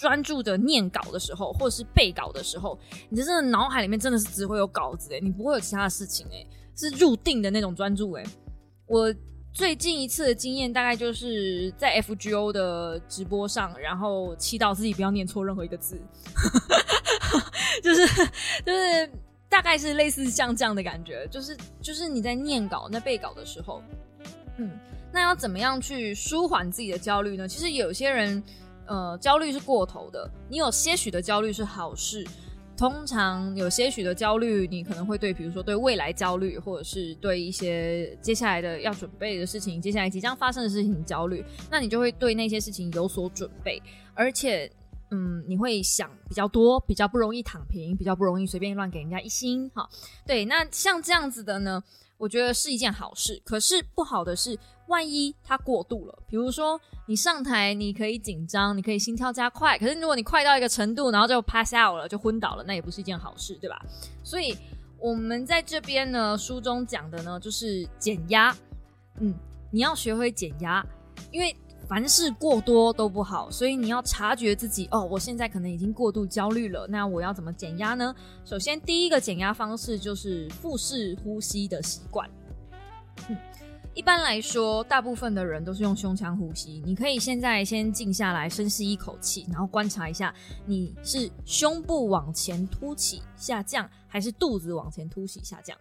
[0.00, 2.78] 专注的念稿的时候，或者是背稿的时候，
[3.10, 8.24] 你的真的脑海里面真的是只会有稿子哎，你不会有其他的事情哎，是入定的那种专注哎。
[8.86, 9.14] 我
[9.52, 16.00] 最近一次的经验大概就是在 FGO 的直播上，然后祈祷自己不要念错任何一个字，
[17.84, 18.06] 就是
[18.64, 19.12] 就是
[19.50, 23.82] 大概是类似像这样的感觉，就是就是你在念稿、在背稿的时候，
[24.56, 24.70] 嗯，
[25.12, 27.46] 那要怎么样去舒缓自己的焦虑呢？
[27.46, 28.42] 其实有些人。
[28.90, 30.28] 呃，焦虑是过头的。
[30.48, 32.26] 你有些许的焦虑是好事。
[32.76, 41.44] 通常有些许的焦虑，你可能会对，比如说对未来焦虑，或者是对一些接下来的要准备的事情，接下来即将发生的事情焦虑。
[41.70, 43.80] 那你就会对那些事情有所准备，
[44.14, 44.68] 而且，
[45.10, 49.70] 嗯，你会想比较多，比较不容易躺平，比较不容易随便乱给人家一星。
[49.74, 49.88] 哈，
[50.26, 50.46] 对。
[50.46, 51.84] 那像这样子的呢？
[52.20, 63.82] 我觉得是一件好事，可是不好的是，万一它过度了，比如说你上台，你可以紧张，你可以心跳加快，可是如果你快到一个程度，然后就 pass out 了，就昏倒了，那也不是一件好事，对吧？
[64.22, 64.54] 所以
[64.98, 68.54] 我们在这边呢，书中讲的呢，就是减压，
[69.18, 69.34] 嗯，
[69.72, 70.86] 你要学会减压，
[71.32, 71.56] 因为。
[71.90, 76.86] 凡事过多都不好，所以你要察觉自己哦，我现在可能已经过度焦虑了。
[76.88, 78.14] 那我要怎么减压呢？
[78.44, 82.30] 首先，第一个减压方式就是腹式呼吸的习惯。
[83.92, 86.80] 一般来说，大部分的人都是用胸腔呼吸。
[86.86, 90.32] 你可以现在先静下来，深吸一口气，然后观察一下，
[90.64, 95.76] 你是胸部往前凸起下降，还是肚子往前凸起下降？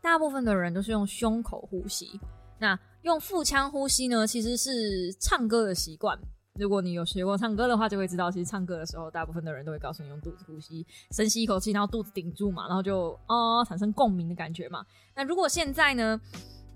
[0.00, 2.18] 大部分的人都是用胸口呼吸。
[2.58, 6.18] 那用腹腔呼吸呢，其实是唱歌的习惯。
[6.54, 14.84] 如果你有学过唱歌的话，就会知道，其实唱歌的时候，大部分的人都会告诉你用肚子呼吸，深吸一口气，然后肚子顶住嘛，然后就哦产生共鸣的感觉嘛。
[15.16, 16.20] 那如果现在呢，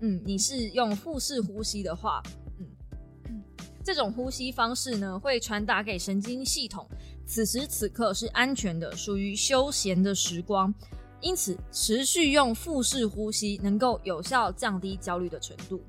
[0.01, 2.21] 嗯，你是用腹式呼吸的话，
[2.59, 3.41] 嗯，
[3.83, 6.85] 这种呼吸方式呢，会传达给神经系统，
[7.25, 10.73] 此时此刻是安全的，属于休闲的时光。
[11.21, 15.81] 因此，持续用腹式呼吸能够有效降低焦虑的程度。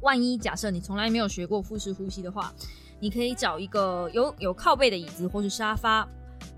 [0.00, 2.52] 万一假设你从来没有学过腹式呼吸的话，
[2.98, 6.08] 你可以找一个有有靠背的椅子或是沙发。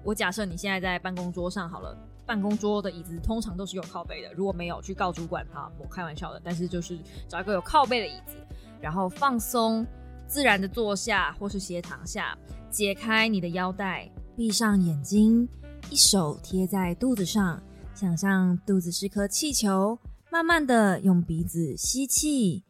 [0.05, 4.33] 我假设你现在在办公桌上好了，办公桌的椅子通常都是有靠背的。
[4.35, 6.41] 如果没有，去告主管哈，我开玩笑的。
[6.45, 8.35] 但是就是找一个有靠背的椅子，
[8.81, 9.87] 然后放松，
[10.27, 12.37] 自然的坐下或是斜躺下，
[12.71, 15.49] 解开你的腰带，闭上眼睛，
[15.91, 17.63] 一手贴在肚子上，
[17.95, 19.99] 想象肚子是颗气球，
[20.31, 22.65] 慢慢的用鼻子吸气。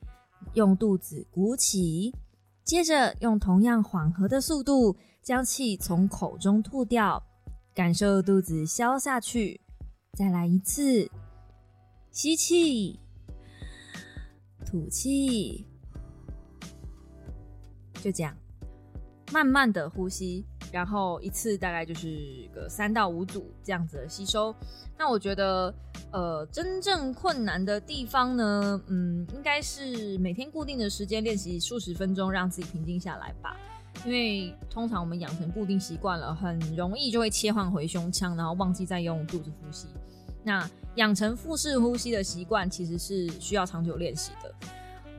[0.55, 2.15] 用肚子鼓起，
[2.65, 7.23] 接着用同样缓和的速度将气从口中吐掉，
[7.75, 9.61] 感受肚子消下去。
[10.13, 11.11] 再来一次，
[12.11, 13.01] 吸气，
[14.67, 15.67] 吐气，
[17.95, 18.37] 就这样，
[19.33, 20.45] 慢慢的呼吸。
[20.71, 24.55] 然后一次大概就是个三到五组这样子的吸收。
[24.99, 25.75] 那我觉得，
[26.13, 33.57] 呃，真正困难的地方呢，嗯，应该是每天固定的时间练习数十分钟，让自己平静下来吧。
[34.05, 39.87] 因为通常我们养成固定习惯了，很容易就会切换回胸腔，然后忘记再用肚子呼吸。
[40.45, 44.53] 那养成腹式呼吸的习惯，其实是需要长久练习的。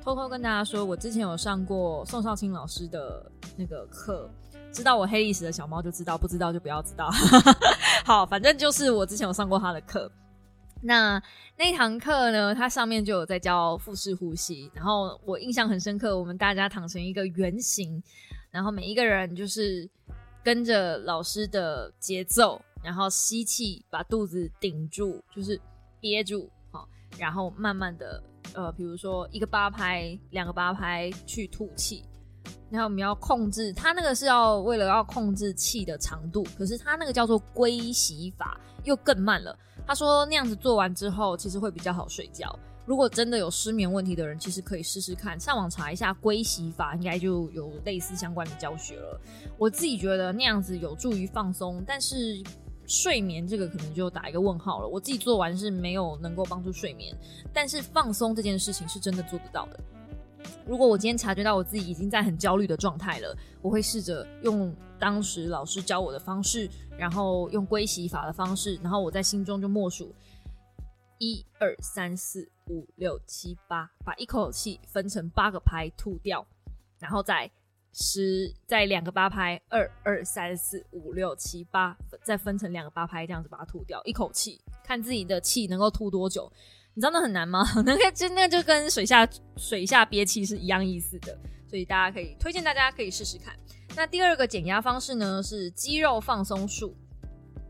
[0.04, 4.30] 偷偷跟大家说，我之前有上过宋少卿老师的那个课。
[4.72, 7.10] 知道我黑历史的小猫就知道，不知道就不要知道。
[8.04, 10.12] 好，反正就是我之前有上过他的课。
[10.84, 11.22] 那
[11.58, 16.18] 那堂课呢，它上面就有在教腹式呼吸，然后我印象很深刻。
[16.18, 18.04] 我们大家躺成一个圆形，
[18.52, 19.90] 然后每一个人就是
[20.44, 25.60] 跟着老师的节奏，然后吸气，把肚子顶住，就是
[26.02, 28.22] 憋住，好，然后慢慢的，
[28.54, 32.04] 呃，比如说一个八拍，两个八拍去吐气。
[32.74, 39.56] 然后我们要控制，它那个是要为了要控制气的长度，可是它那个叫做龟息法，又更慢了。
[39.86, 42.58] 他说那样子做完之后，其实会比较好睡觉。
[42.88, 49.22] 如果真的有失眠问题的人，其实可以试试看，上网查一下龟息法，应该就有类似相关的教学了。
[49.56, 52.42] 我自己觉得那样子有助于放松，但是
[52.88, 54.88] 睡眠这个可能就打一个问号了。
[54.88, 57.16] 我自己做完是没有能够帮助睡眠，
[57.54, 59.80] 但是放松这件事情是真的做得到的。
[60.66, 70.14] 如果我今天察觉到我自己已经在很焦虑的状态了，我会试着用当时老师教我的方式，然后用归习法的方式，然后我在心中就默数
[71.20, 76.46] 一二三四五六七八，把一口气分成八个拍吐掉，
[77.00, 77.50] 然后再
[77.92, 86.52] 十再两个八拍二二三四五六七八，再分成两个八拍这样子把它吐掉，一口气看自己的气能够吐多久。
[86.96, 87.64] 你知道那很难吗？
[87.86, 89.28] 那个真的就跟水下
[89.58, 93.54] 水下憋气是一样意思的，所以大家可以推荐大家可以试试看。
[93.96, 96.96] 那第二个减压方式呢是肌肉放松术。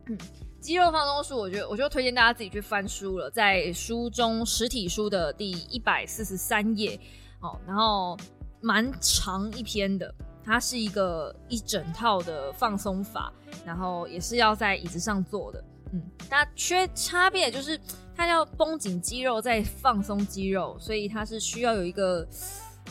[0.07, 0.17] 嗯，
[0.59, 6.99] 肌肉放松术，我觉得我就推荐大家自己去翻书了，在书中实体书的第一百四十三页
[7.39, 8.17] 哦，然后
[8.59, 13.31] 蛮长一篇的，它是一个一整套的放松法，
[13.65, 15.63] 然后也是要在椅子上做的。
[15.93, 17.79] 嗯，那缺差别就是。
[18.15, 22.23] 它要绷紧肌肉，再放松肌肉，所以它是需要有一个。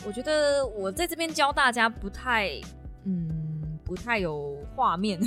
[0.05, 2.59] 我觉得我在这边教大家不太，
[3.05, 5.17] 嗯，不太有画面，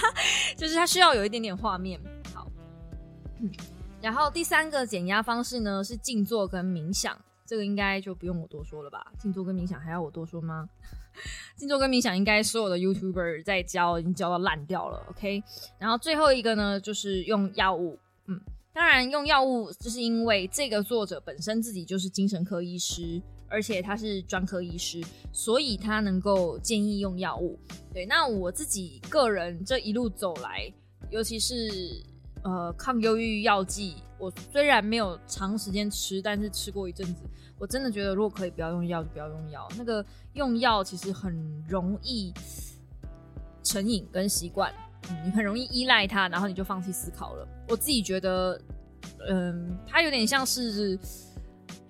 [0.56, 2.00] 就是它需要有一点点画面。
[2.32, 2.50] 好，
[4.00, 7.14] 然后第三个减压方式呢是静坐跟冥想，
[7.44, 9.12] 这个应该就不用我多说了吧？
[9.18, 10.66] 静坐跟冥想还要我多说吗？
[11.56, 15.04] 静坐跟冥想应该所有的 YouTuber 在教已经教到烂掉了。
[15.10, 15.42] OK，
[15.78, 18.40] 然后最后一个呢就是用药物，嗯。
[18.74, 24.98] 当然，用药物就是因为这个作者本身自己就是精神科医师，而且他是专科医师，
[25.30, 27.60] 所以他能够建议用药物。
[27.92, 30.72] 对，那我自己个人这一路走来，
[31.10, 32.02] 尤其是
[32.42, 37.22] 呃抗忧郁药剂，我虽然没有长时间吃，但是吃过一阵子，
[37.58, 39.68] 我真的觉得如果可以不要用药就不要用药。
[39.76, 41.34] 那个用药其实很
[41.68, 42.32] 容易
[43.62, 44.72] 成瘾跟习惯。
[45.24, 47.46] 你很容易依赖它，然后你就放弃思考了。
[47.68, 48.58] 我自己觉得，
[49.28, 50.96] 嗯，它有点像是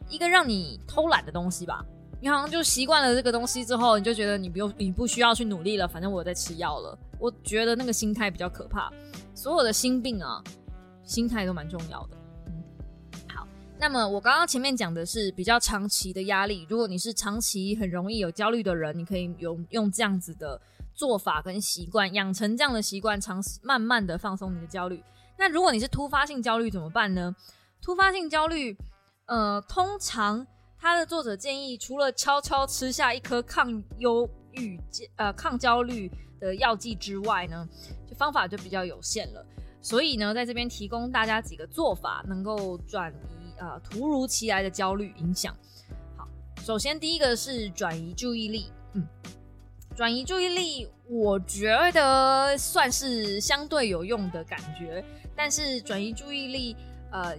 [0.09, 1.85] 一个让你偷懒的东西吧。
[2.23, 6.97] 你好像就习惯了这个东西之后，你就觉得你不用，你不需要去努力了，反正我在吃药了。
[7.19, 8.89] 我觉得那个心态比较可怕。
[9.35, 10.41] 所有的心病啊，
[11.03, 12.17] 心态都蛮重要的。
[13.27, 13.45] 好
[13.77, 20.61] 那么我刚刚前面讲的是比较长期的压力，如果你是长期很容易有焦虑的人，你可以用用这样子的
[20.95, 25.03] 做法跟习惯，养成这样的习惯，长慢慢的放松你的焦虑。
[25.37, 27.35] 那如果你是突发性焦虑怎么办呢？
[27.81, 28.79] 突发性焦虑，
[29.27, 30.47] 呃，通常
[30.83, 34.77] 他的作者建议，除了悄悄吃下一颗抗忧郁、
[35.15, 36.11] 呃抗焦虑
[36.41, 37.65] 的药剂之外呢，
[38.05, 39.47] 就方法就比较有限了。
[39.81, 45.57] 所以呢，在这边提供大家几个做法，能够转移呃突如其来的焦虑影响。
[46.17, 46.27] 好，
[46.65, 49.07] 首先第一个是转移注意力，嗯，
[49.95, 55.05] 转移注意力，我觉得算是相对有用的感觉。
[55.37, 56.77] 但是转移注意力，
[57.13, 57.39] 呃，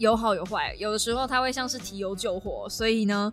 [0.00, 3.30] 有好有坏，有的时候它会像是提油救火，所以呢，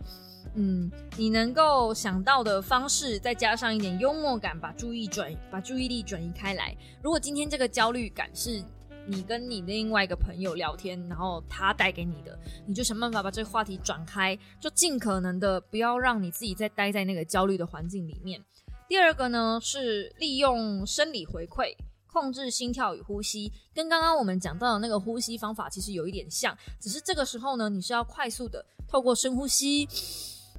[0.55, 6.75] 嗯，你能够想到的方式，再加上一点幽默感，把注意转，把注意力转移开来。
[7.01, 8.61] 如果今天这个焦虑感是
[9.05, 18.43] 你跟你另外一个朋友聊天，然后他带给你的，你就想办法把这个话题转开，就尽可能的不要让你自己再待在那个焦虑的环境里面。
[18.89, 21.73] 第二个呢，是利用生理回馈。
[22.11, 29.87] 控制心跳与呼吸，跟刚刚我们讲到的那个呼吸方法其实有一点像，只是这个时候呢，你是要快速的透过深呼吸，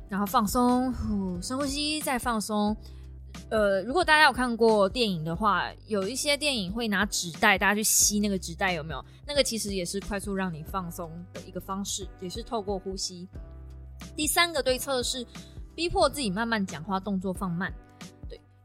[0.09, 2.76] 然后放松，呼，深呼吸再放松。
[3.51, 9.05] 呃，如果大家有看过电影的话，有一些电影会拿纸袋，大家去吸那个纸袋，有没有？
[9.26, 13.28] 那个其实也是快速让你放松的一个方式，也是透过呼吸。
[14.16, 15.24] 第三个对策是
[15.74, 17.72] 逼迫自己慢慢讲话，动作放慢。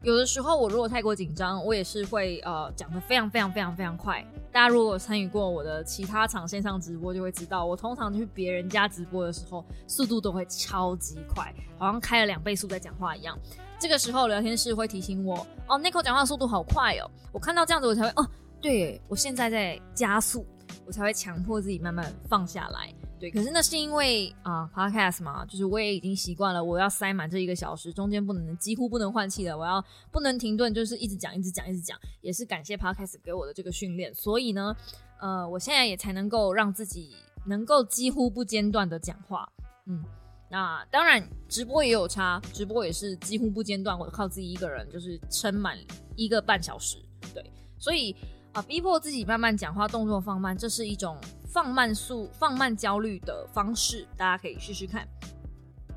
[0.03, 4.21] 有的时候，我如果太过紧张，我也是会呃讲的非常非常非常非常快。
[4.51, 13.39] 大家如果参与过我的其他场线上直播，就会知道，我通常去别人家直播的时候，速度都会超级快，好像开了两倍速在讲话一样。
[13.79, 15.37] 这个时候，聊天室会提醒我，
[15.69, 17.09] 哦，Nico 讲话速度好快哦。
[17.31, 18.29] 我看到这样子，我才会，哦，
[18.61, 20.45] 对我现在在加速，
[20.85, 22.93] 我才会强迫自己慢慢放下来。
[23.23, 34.75] 对，可是那是因为啊，podcast 嘛，就是我也已经习惯了，我要塞满这一个小时，中间不能几乎不能换气的，我要不能停顿，就是一直讲，一直讲，一直讲，也是感谢 podcast 给我的这个训练，所以呢，
[35.21, 37.15] 呃，我现在也才能够让自己
[37.45, 39.49] 能够几乎不间断的讲话，
[39.85, 40.03] 嗯，
[40.51, 45.77] 那当然直播也有差，直播也是几乎不间断，我靠自己一个人就是撑满
[46.17, 46.97] 一个半小时，
[47.33, 47.41] 对，
[47.79, 48.13] 所以。
[48.53, 51.17] 啊，逼迫自己慢慢讲话，动作放慢，这是一种
[51.53, 55.07] 放慢速、放慢焦虑的方式，大家可以试试看。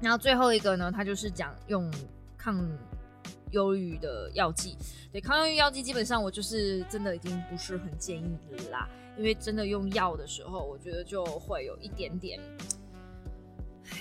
[0.03, 1.91] 然后最后一个呢，它就是讲用
[2.37, 2.63] 抗
[3.53, 4.77] 忧郁的药剂。
[5.11, 8.39] 对，抗忧郁药剂基本上我就是真的已经不是很建议
[8.71, 8.87] 啦，
[9.17, 12.39] 因为真的用药的时候，我觉得就会有一点点，
[13.91, 13.97] 唉，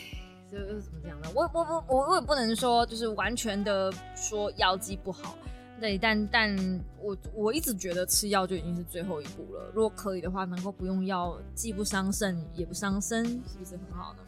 [0.51, 1.29] 这怎么讲呢？
[1.33, 5.37] 我我我我我也不能说就是完全的说药剂不好。
[5.79, 9.71] 对，但但我我一直觉得吃药就已经是最后一步了。
[9.73, 14.19] 如果可以的话，能够不用药，既不伤肾也不伤身，是不是很好呢？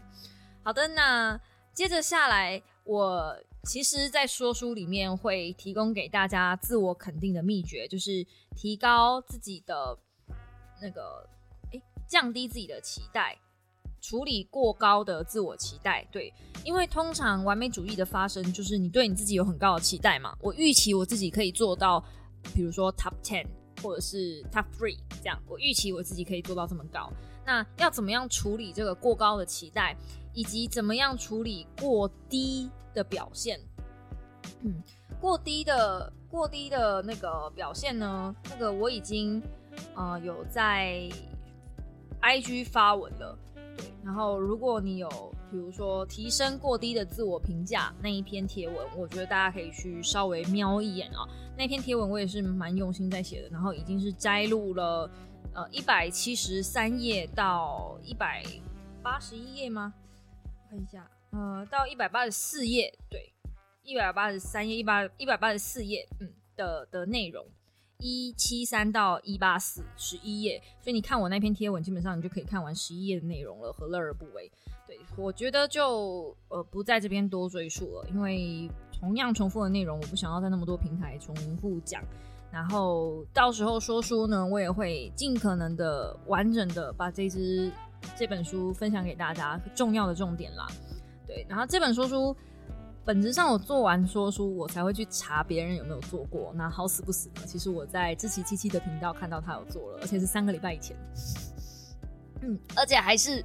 [0.62, 1.40] 好的，那
[1.74, 9.98] 接着下来，我其实，在说书里面会提供给大家自我肯定的秘诀，就是提高自己的
[10.82, 11.28] 那个，
[11.72, 13.38] 哎，降低自己的期待。
[14.02, 16.34] 处理过高的自我期待，对，
[16.64, 20.36] 因为通常完美主义的发生就是你对你自己有很高的期待嘛。
[20.40, 22.04] 我预期我自己可以做到，
[22.54, 23.46] 比如说 top ten
[23.82, 27.12] 或者是 top three 这样，我预期我自己可以做到这么高。
[27.46, 29.96] 那要怎么样处理这个过高的期待，
[30.34, 33.60] 以及怎么样处理过低的表现？
[34.62, 34.82] 嗯，
[35.20, 38.36] 过低的过低的那个表现呢？
[38.50, 39.42] 那个我已经
[39.96, 41.10] 呃有在
[42.22, 43.38] IG 发文了。
[44.08, 45.10] 然后，如果你有
[45.52, 51.28] 比如说提升过低的自我评价那一篇贴文，我觉得大家可以去稍微瞄一眼啊。
[51.58, 55.12] 那篇贴文我也是蛮用心在写的，然后已经是摘录了
[55.54, 58.46] 呃一百七十三页到一百
[59.04, 59.94] 八十一页吗？
[60.70, 63.34] 看一下，呃，到一百八十四页，对，
[63.84, 67.46] 一百八十三页，一百一百八十四页，嗯的的内容。
[68.00, 74.52] 一七三到一八四十一页，所以你看我那篇贴文，基本上你就可以看完十一页的内容了，何乐而不为？
[74.86, 82.04] 对我觉得就呃不在这边多赘述了，因为同样重复的内容，我不想要在那么多平台重复讲。
[82.52, 87.72] 然后到时候说书呢，我也会尽可能的完整的把这支
[88.16, 90.68] 这本书分享给大家重要的重点啦。
[91.26, 92.36] 对，然后这本说书。
[93.08, 96.54] 本质上，我做完说书，我才会去查别人有没有做过。
[96.58, 97.42] 那好死不死呢？
[97.46, 100.94] 其实我在志奇七七的频道看到他有做了，而且是三个礼拜以前。
[102.42, 103.42] 嗯，而且还是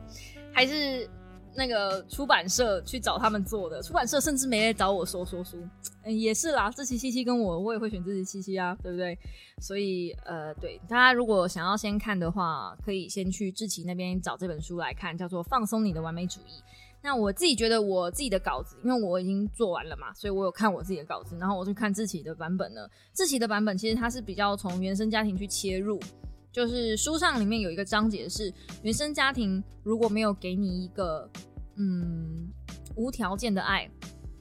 [0.52, 1.08] 还是
[1.54, 5.56] 那个出版社去找他们做的，出版社甚至没来找我说说书，
[6.02, 6.68] 嗯，也是啦。
[6.68, 9.16] 志奇七七跟我，我也会选志奇七七啊，对不对？
[9.60, 16.60] 所以呃，对大家如果想要先看的话，可以先去志奇那边找这本书来看，叫做《放松你的完美主义》。
[17.02, 22.88] 那我自己觉得我自己的稿子，因为我已经做完了嘛，所以我有看我自己的稿子，然后我去看志奇的版本呢。
[23.12, 25.98] 志奇的版本其实它是比较从原生家庭去切入。
[26.52, 31.26] 就是书上里面有一个章节是原生家庭如果没有给你一个
[31.76, 32.46] 嗯
[32.94, 33.90] 无条件的爱，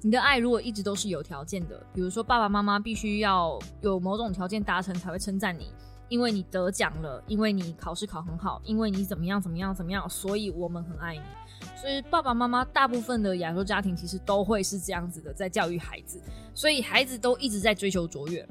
[0.02, 5.72] 你的爱如果一直都是有条件的，比如说爸爸妈妈必须要有某种条件达成才会称赞你，
[6.10, 11.22] 因为你得奖了，因为你考试考很好，因为你怎么样怎么样怎么样，所以我们很爱你。
[11.80, 16.22] 所以爸爸妈妈大部分的亚洲家庭其实都会是这样子的，在教育孩子，
[16.54, 18.48] 所以孩子都一直在追求卓越。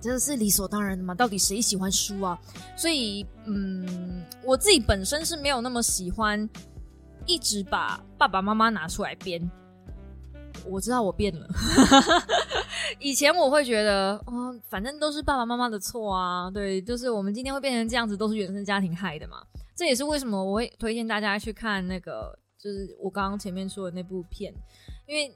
[0.00, 1.14] 这是理所当然的嘛？
[1.14, 2.38] 到底谁喜欢书啊？
[2.76, 6.48] 所以，嗯，我自己本身是没有那么喜欢
[7.26, 9.50] 一直把爸爸妈妈拿出来编。
[10.66, 11.48] 我知道我变了，
[13.00, 19.42] 以前我会觉得，哦，反正都是爸爸妈妈的错啊，对，就是我们今天会变成这样子，都是原生家庭害的嘛。
[19.76, 24.52] 这也是为什么我会推荐大家去看那个，就是我刚刚前面说的那部片，
[25.06, 25.32] 因为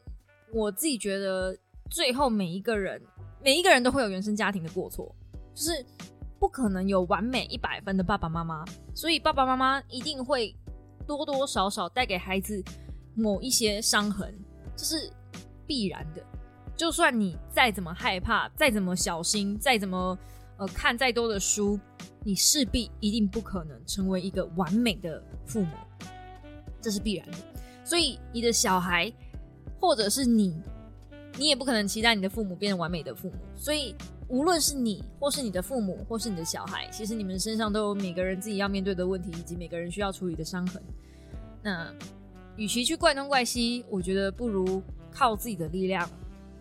[0.53, 1.57] 我自己觉得
[1.90, 3.00] 最后每一个人。
[3.44, 5.12] 每一个人都会有原生家庭的过错，
[5.53, 5.84] 就是
[6.38, 10.55] 不可能有完美一百分的爸爸妈妈，所以爸爸妈妈一定会
[11.09, 12.62] 多多少少带给孩子
[13.16, 14.32] 某一些伤痕，
[14.76, 15.12] 这是
[15.66, 16.24] 必然的。
[16.76, 20.18] 就算你再怎么害怕，再怎么小心，再怎么
[20.58, 21.78] 呃看再多的书，
[22.24, 25.72] 你势必一定不可能成为一个完美的父母，
[26.80, 27.36] 这是必然的。
[27.84, 29.12] 所以你的小孩
[29.80, 30.60] 或者是你。
[31.38, 33.94] 你也不可能期待你的父母变成完美的父母，所以
[34.28, 40.82] 无论是你，或是你的父母，或是你的小孩，其实你们身上都有每个人自己要面对的问题，以及每个人需要处理的伤痕。
[41.62, 41.90] 那
[42.56, 46.06] 与其去怪东怪西，我觉得不如靠自己的力量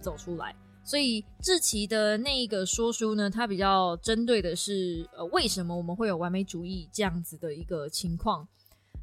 [0.01, 0.53] 走出来。
[0.83, 8.47] 所以志奇的那一个说书呢，它比较针对的是呃，为什么我们会有完美主义这样子的一个情况。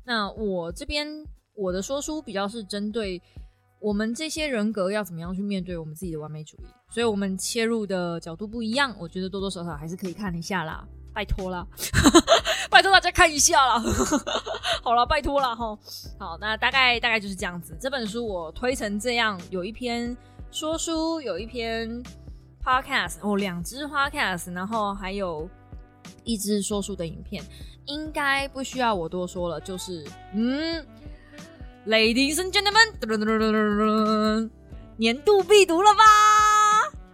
[0.05, 1.07] 那我这边
[1.55, 3.23] 我的说书比较是针对。
[3.81, 6.67] 我们这些人格要怎么样去面对我们自己的完美主义？
[6.91, 8.93] 所以，我们切入的角度不一样。
[8.99, 10.85] 我觉得多多少少还是可以看一下啦，
[11.15, 11.65] 拜托啦，
[12.69, 13.79] 拜托大家看一下啦。
[14.83, 15.79] 好了，拜托了哈。
[16.19, 17.79] 好，那大概大概就是这样子。
[17.81, 20.17] 这本书我推成这样，有一篇
[20.51, 22.03] 说书，有一篇
[22.65, 25.49] podcast，哦，两支 podcast，然后还有
[26.25, 27.45] 一支说书的影片，
[27.87, 29.61] 应该不需要我多说了。
[29.61, 30.85] 就是嗯。
[31.87, 34.51] Ladies and gentlemen，
[34.99, 36.03] 年度必读了吧？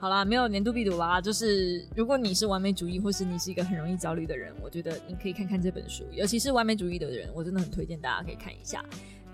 [0.00, 1.20] 好啦，没有年度必读啦。
[1.20, 6.04] 就是如果你是完美主义，或是你是一个很容易焦虑的人，我觉得你可以看看这本书。
[6.10, 8.84] 尤其是完美主义的人，我真的很推荐大家可以看一下。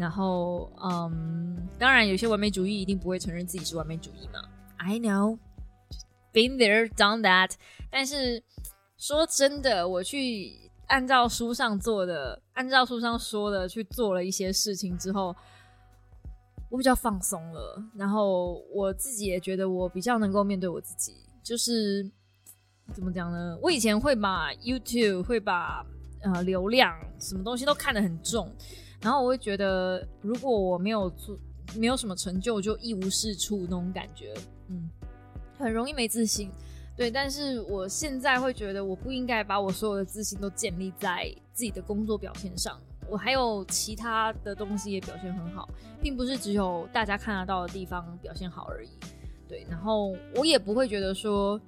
[0.00, 4.40] 然后，嗯，当然有些完美主义一定不会承认自己是完美主义嘛。
[4.78, 7.52] I know，been there, done that。
[7.90, 8.42] 但是
[8.96, 10.58] 说真的，我去。
[10.90, 15.32] 按照书上做的，按照书上说的去做了一些事情之后，
[16.68, 17.80] 我比较放松了。
[17.94, 21.14] 然后我自己也觉得我比较能够面对我自己。
[21.44, 22.10] 就是
[22.92, 23.56] 怎么讲呢？
[23.62, 25.86] 我以前会把 YouTube 会把
[26.22, 28.52] 呃流量什么东西都看得很重，
[29.02, 31.38] 然后我会觉得如果我没有做
[31.76, 34.34] 没有什么成就，就一无是处那种感觉，
[34.68, 34.90] 嗯，
[35.58, 36.50] 很容易没自信。
[36.96, 42.78] 对，但是我现在会觉得，我不应该把我所有的自信都建立在自己的工作表现上。
[43.08, 45.68] 我还有其他的东西也表现很好，
[46.02, 48.88] 并不是只有大家看得到的地方表现好而已。
[49.48, 51.58] 对，然后我也不会觉得说，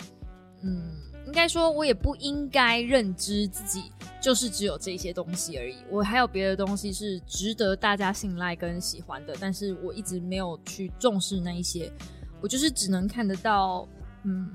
[0.62, 0.92] 嗯，
[1.26, 5.76] 应该说，我也不应该认知自己就是只有这些东西而已。
[5.90, 11.92] 我还有别的东西是值得大家信赖跟喜欢的，但是我一直没有去重视那一些。
[12.40, 13.88] 我就是只能看得到，
[14.24, 14.50] 嗯。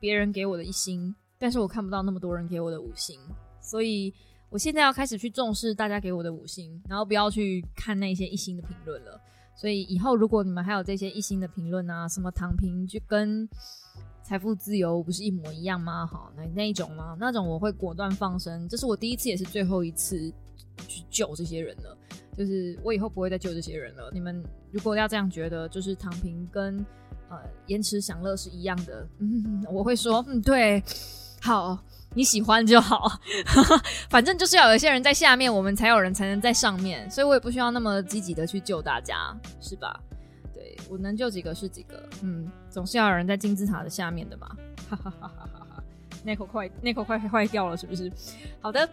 [0.00, 3.18] 别人给我的一星，但是我看不到那么多人给我的五星，
[3.60, 4.14] 所以
[4.48, 9.20] 我现在要开始去重视大家给我的五星，然后不要去看那些一星的评论了。
[9.56, 13.44] 所以以后如果你们还有这些一星的评论啊，什么躺平就跟
[14.28, 16.06] 财富自由不是一模一样吗？
[16.06, 17.16] 好，那那一种吗？
[17.18, 18.68] 那种我会果断放生。
[18.68, 20.30] 这是我第一次也是最后一次
[20.86, 21.96] 去救这些人了，
[22.36, 24.10] 就是我以后不会再救这些人了。
[24.12, 26.84] 你们如果要这样觉得，就是躺平跟。
[27.30, 29.06] 呃，延迟享乐是一样的。
[29.18, 30.82] 嗯，我会说，嗯，对，
[31.42, 31.78] 好，
[32.14, 33.06] 你喜欢就好，
[34.08, 40.00] 反正就是要有一些人在下面，我们才有人才能在上面，所以我也不需要那么积极的去救大家，是吧？
[40.88, 44.48] 我能救几个是几个，嗯，总是要有人在金字塔的下面的嘛。
[44.88, 45.84] 哈哈哈哈哈哈，
[46.24, 48.10] 那口快，那口快坏掉了，是不是？
[48.60, 48.88] 好的，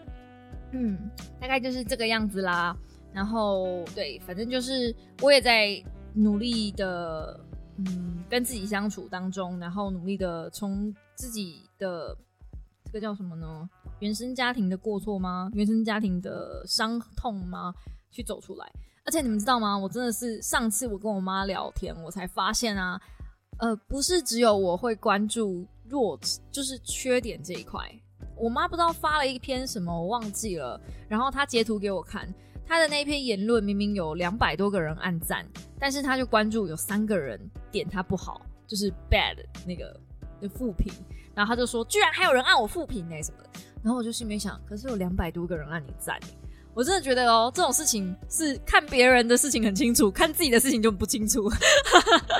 [0.72, 0.98] 嗯，
[1.40, 2.76] 大概就是这个样子啦。
[3.12, 5.82] 然后对，反正就是我也在
[6.12, 7.40] 努力的，
[7.78, 12.14] 嗯，跟自己相处当中，然后努力的从自己的
[12.84, 13.68] 这个叫什么呢？
[14.00, 15.50] 原生家庭的过错吗？
[15.54, 17.72] 原生家庭的伤痛吗？
[18.10, 18.70] 去走出来。
[19.06, 19.78] 而且你们知道吗？
[19.78, 23.00] 我真的是上次我跟我妈聊天，我才发现啊，
[23.60, 26.18] 呃，不是只有我会关注弱，
[26.50, 27.80] 就是缺点这一块。
[28.36, 30.78] 我妈不知道发了一篇什么，我忘记了。
[31.08, 32.28] 然后她截图给我看，
[32.66, 35.46] 她的那篇言论明明有两百多个人按赞，
[35.78, 37.40] 但是她就关注有三个人
[37.70, 39.98] 点她不好，就是 bad 那个
[40.40, 40.92] 的负评。
[41.32, 43.48] 然后她就说，居然还有人按我负评呢什么的。
[43.84, 46.18] 然后我就心里面想，可是有两百多个人按你赞，
[46.76, 51.50] 我真的觉得哦，这种事情是看别人的事情很清楚，看自己的事情就不清楚，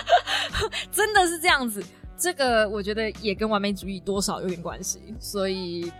[0.92, 1.82] 真的是这样子。
[2.18, 5.90] 这个我觉得也跟完美主义多少有点关系，所以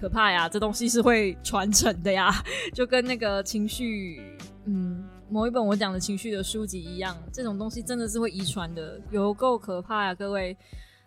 [0.00, 2.32] 可怕呀，这东西是会传承的呀，
[2.72, 4.22] 就跟那个情绪，
[4.64, 10.56] 嗯，某一本我讲的情绪的书籍一样，这种东西真的是会遗传的，有够可怕呀，各位，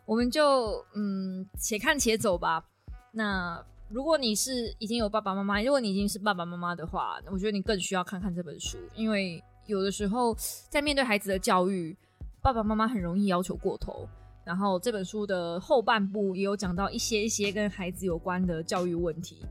[0.06, 2.64] 我们就嗯，且看且走吧。
[3.12, 3.60] 那
[3.94, 10.36] 如果你是已经有爸爸妈妈，如果你已经是爸爸妈妈的话，我觉得你更需要看看这本书，因为有的时候
[10.68, 11.96] 在面对孩子的教育，
[12.42, 14.10] 爸爸妈妈很容易要求过头。
[14.44, 19.46] 然后这本书的后半部也有讲到一些一些跟孩子有关的教育问题，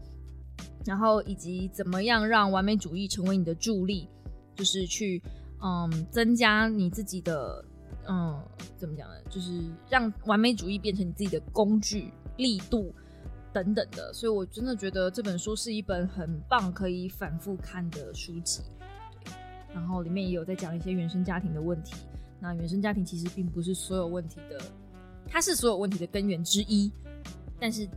[0.85, 4.09] 然后以及怎么样让完美主义成为你的助力，
[4.57, 5.23] 就是去
[5.63, 7.65] 嗯增加你自己的
[8.09, 8.43] 嗯
[8.77, 9.15] 怎么讲呢？
[9.31, 12.93] 就是让完美主义变成你自己的工具力度
[13.53, 14.13] 等等的。
[14.13, 18.63] 所以我真的觉得这本书是一本很棒可以反复看的书籍。
[19.75, 21.95] 然后里面也有在讲一些原生家庭的问题。
[22.41, 24.61] 那原生家庭其实并不是所有问题的。
[25.27, 26.93] 它是所有问题的根源之一，
[27.59, 27.89] 但是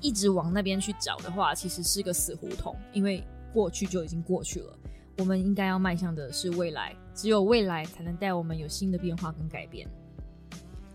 [0.00, 3.22] 一直往那边去找的话，其实是个死胡同，因为
[3.52, 4.76] 过去就已经过去了。
[5.18, 9.88] 我们应该要迈向的是未来，只有未来才能带我们有新的变化跟改变。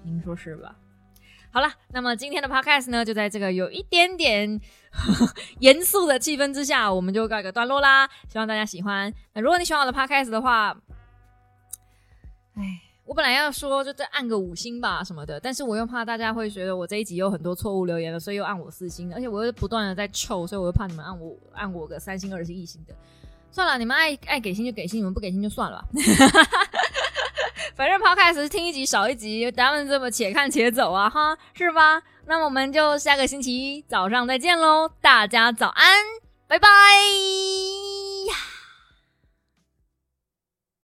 [0.04, 0.76] 您说是吧？
[1.54, 4.60] 好了，那么今天的 podcast 呢，就在这个有一点点
[5.62, 8.10] 严肃的气氛之下，我们就告一个段落啦。
[8.28, 9.14] 希望大家喜欢。
[9.34, 10.76] 那如果你喜欢我的 podcast 的话，
[12.56, 12.82] 哎。
[13.06, 22.96] 我本来要说就再按个五星吧什么的，但是我又怕大家会觉得我这一集有很多错误留言了，所以又按我四星，而且我又不断的在臭，所以我又怕你们按我按我个三星、二星、一星的。
[23.52, 25.86] 算了，你们爱爱给星就给星，你们不给星就算了。
[27.76, 32.02] 反正 Podcast 听一集少一集，咱们这么且看且走啊，哈，是吧？
[32.28, 36.04] 那我们就下个星期一早上再见喽，大家早安，
[36.48, 36.68] 拜拜。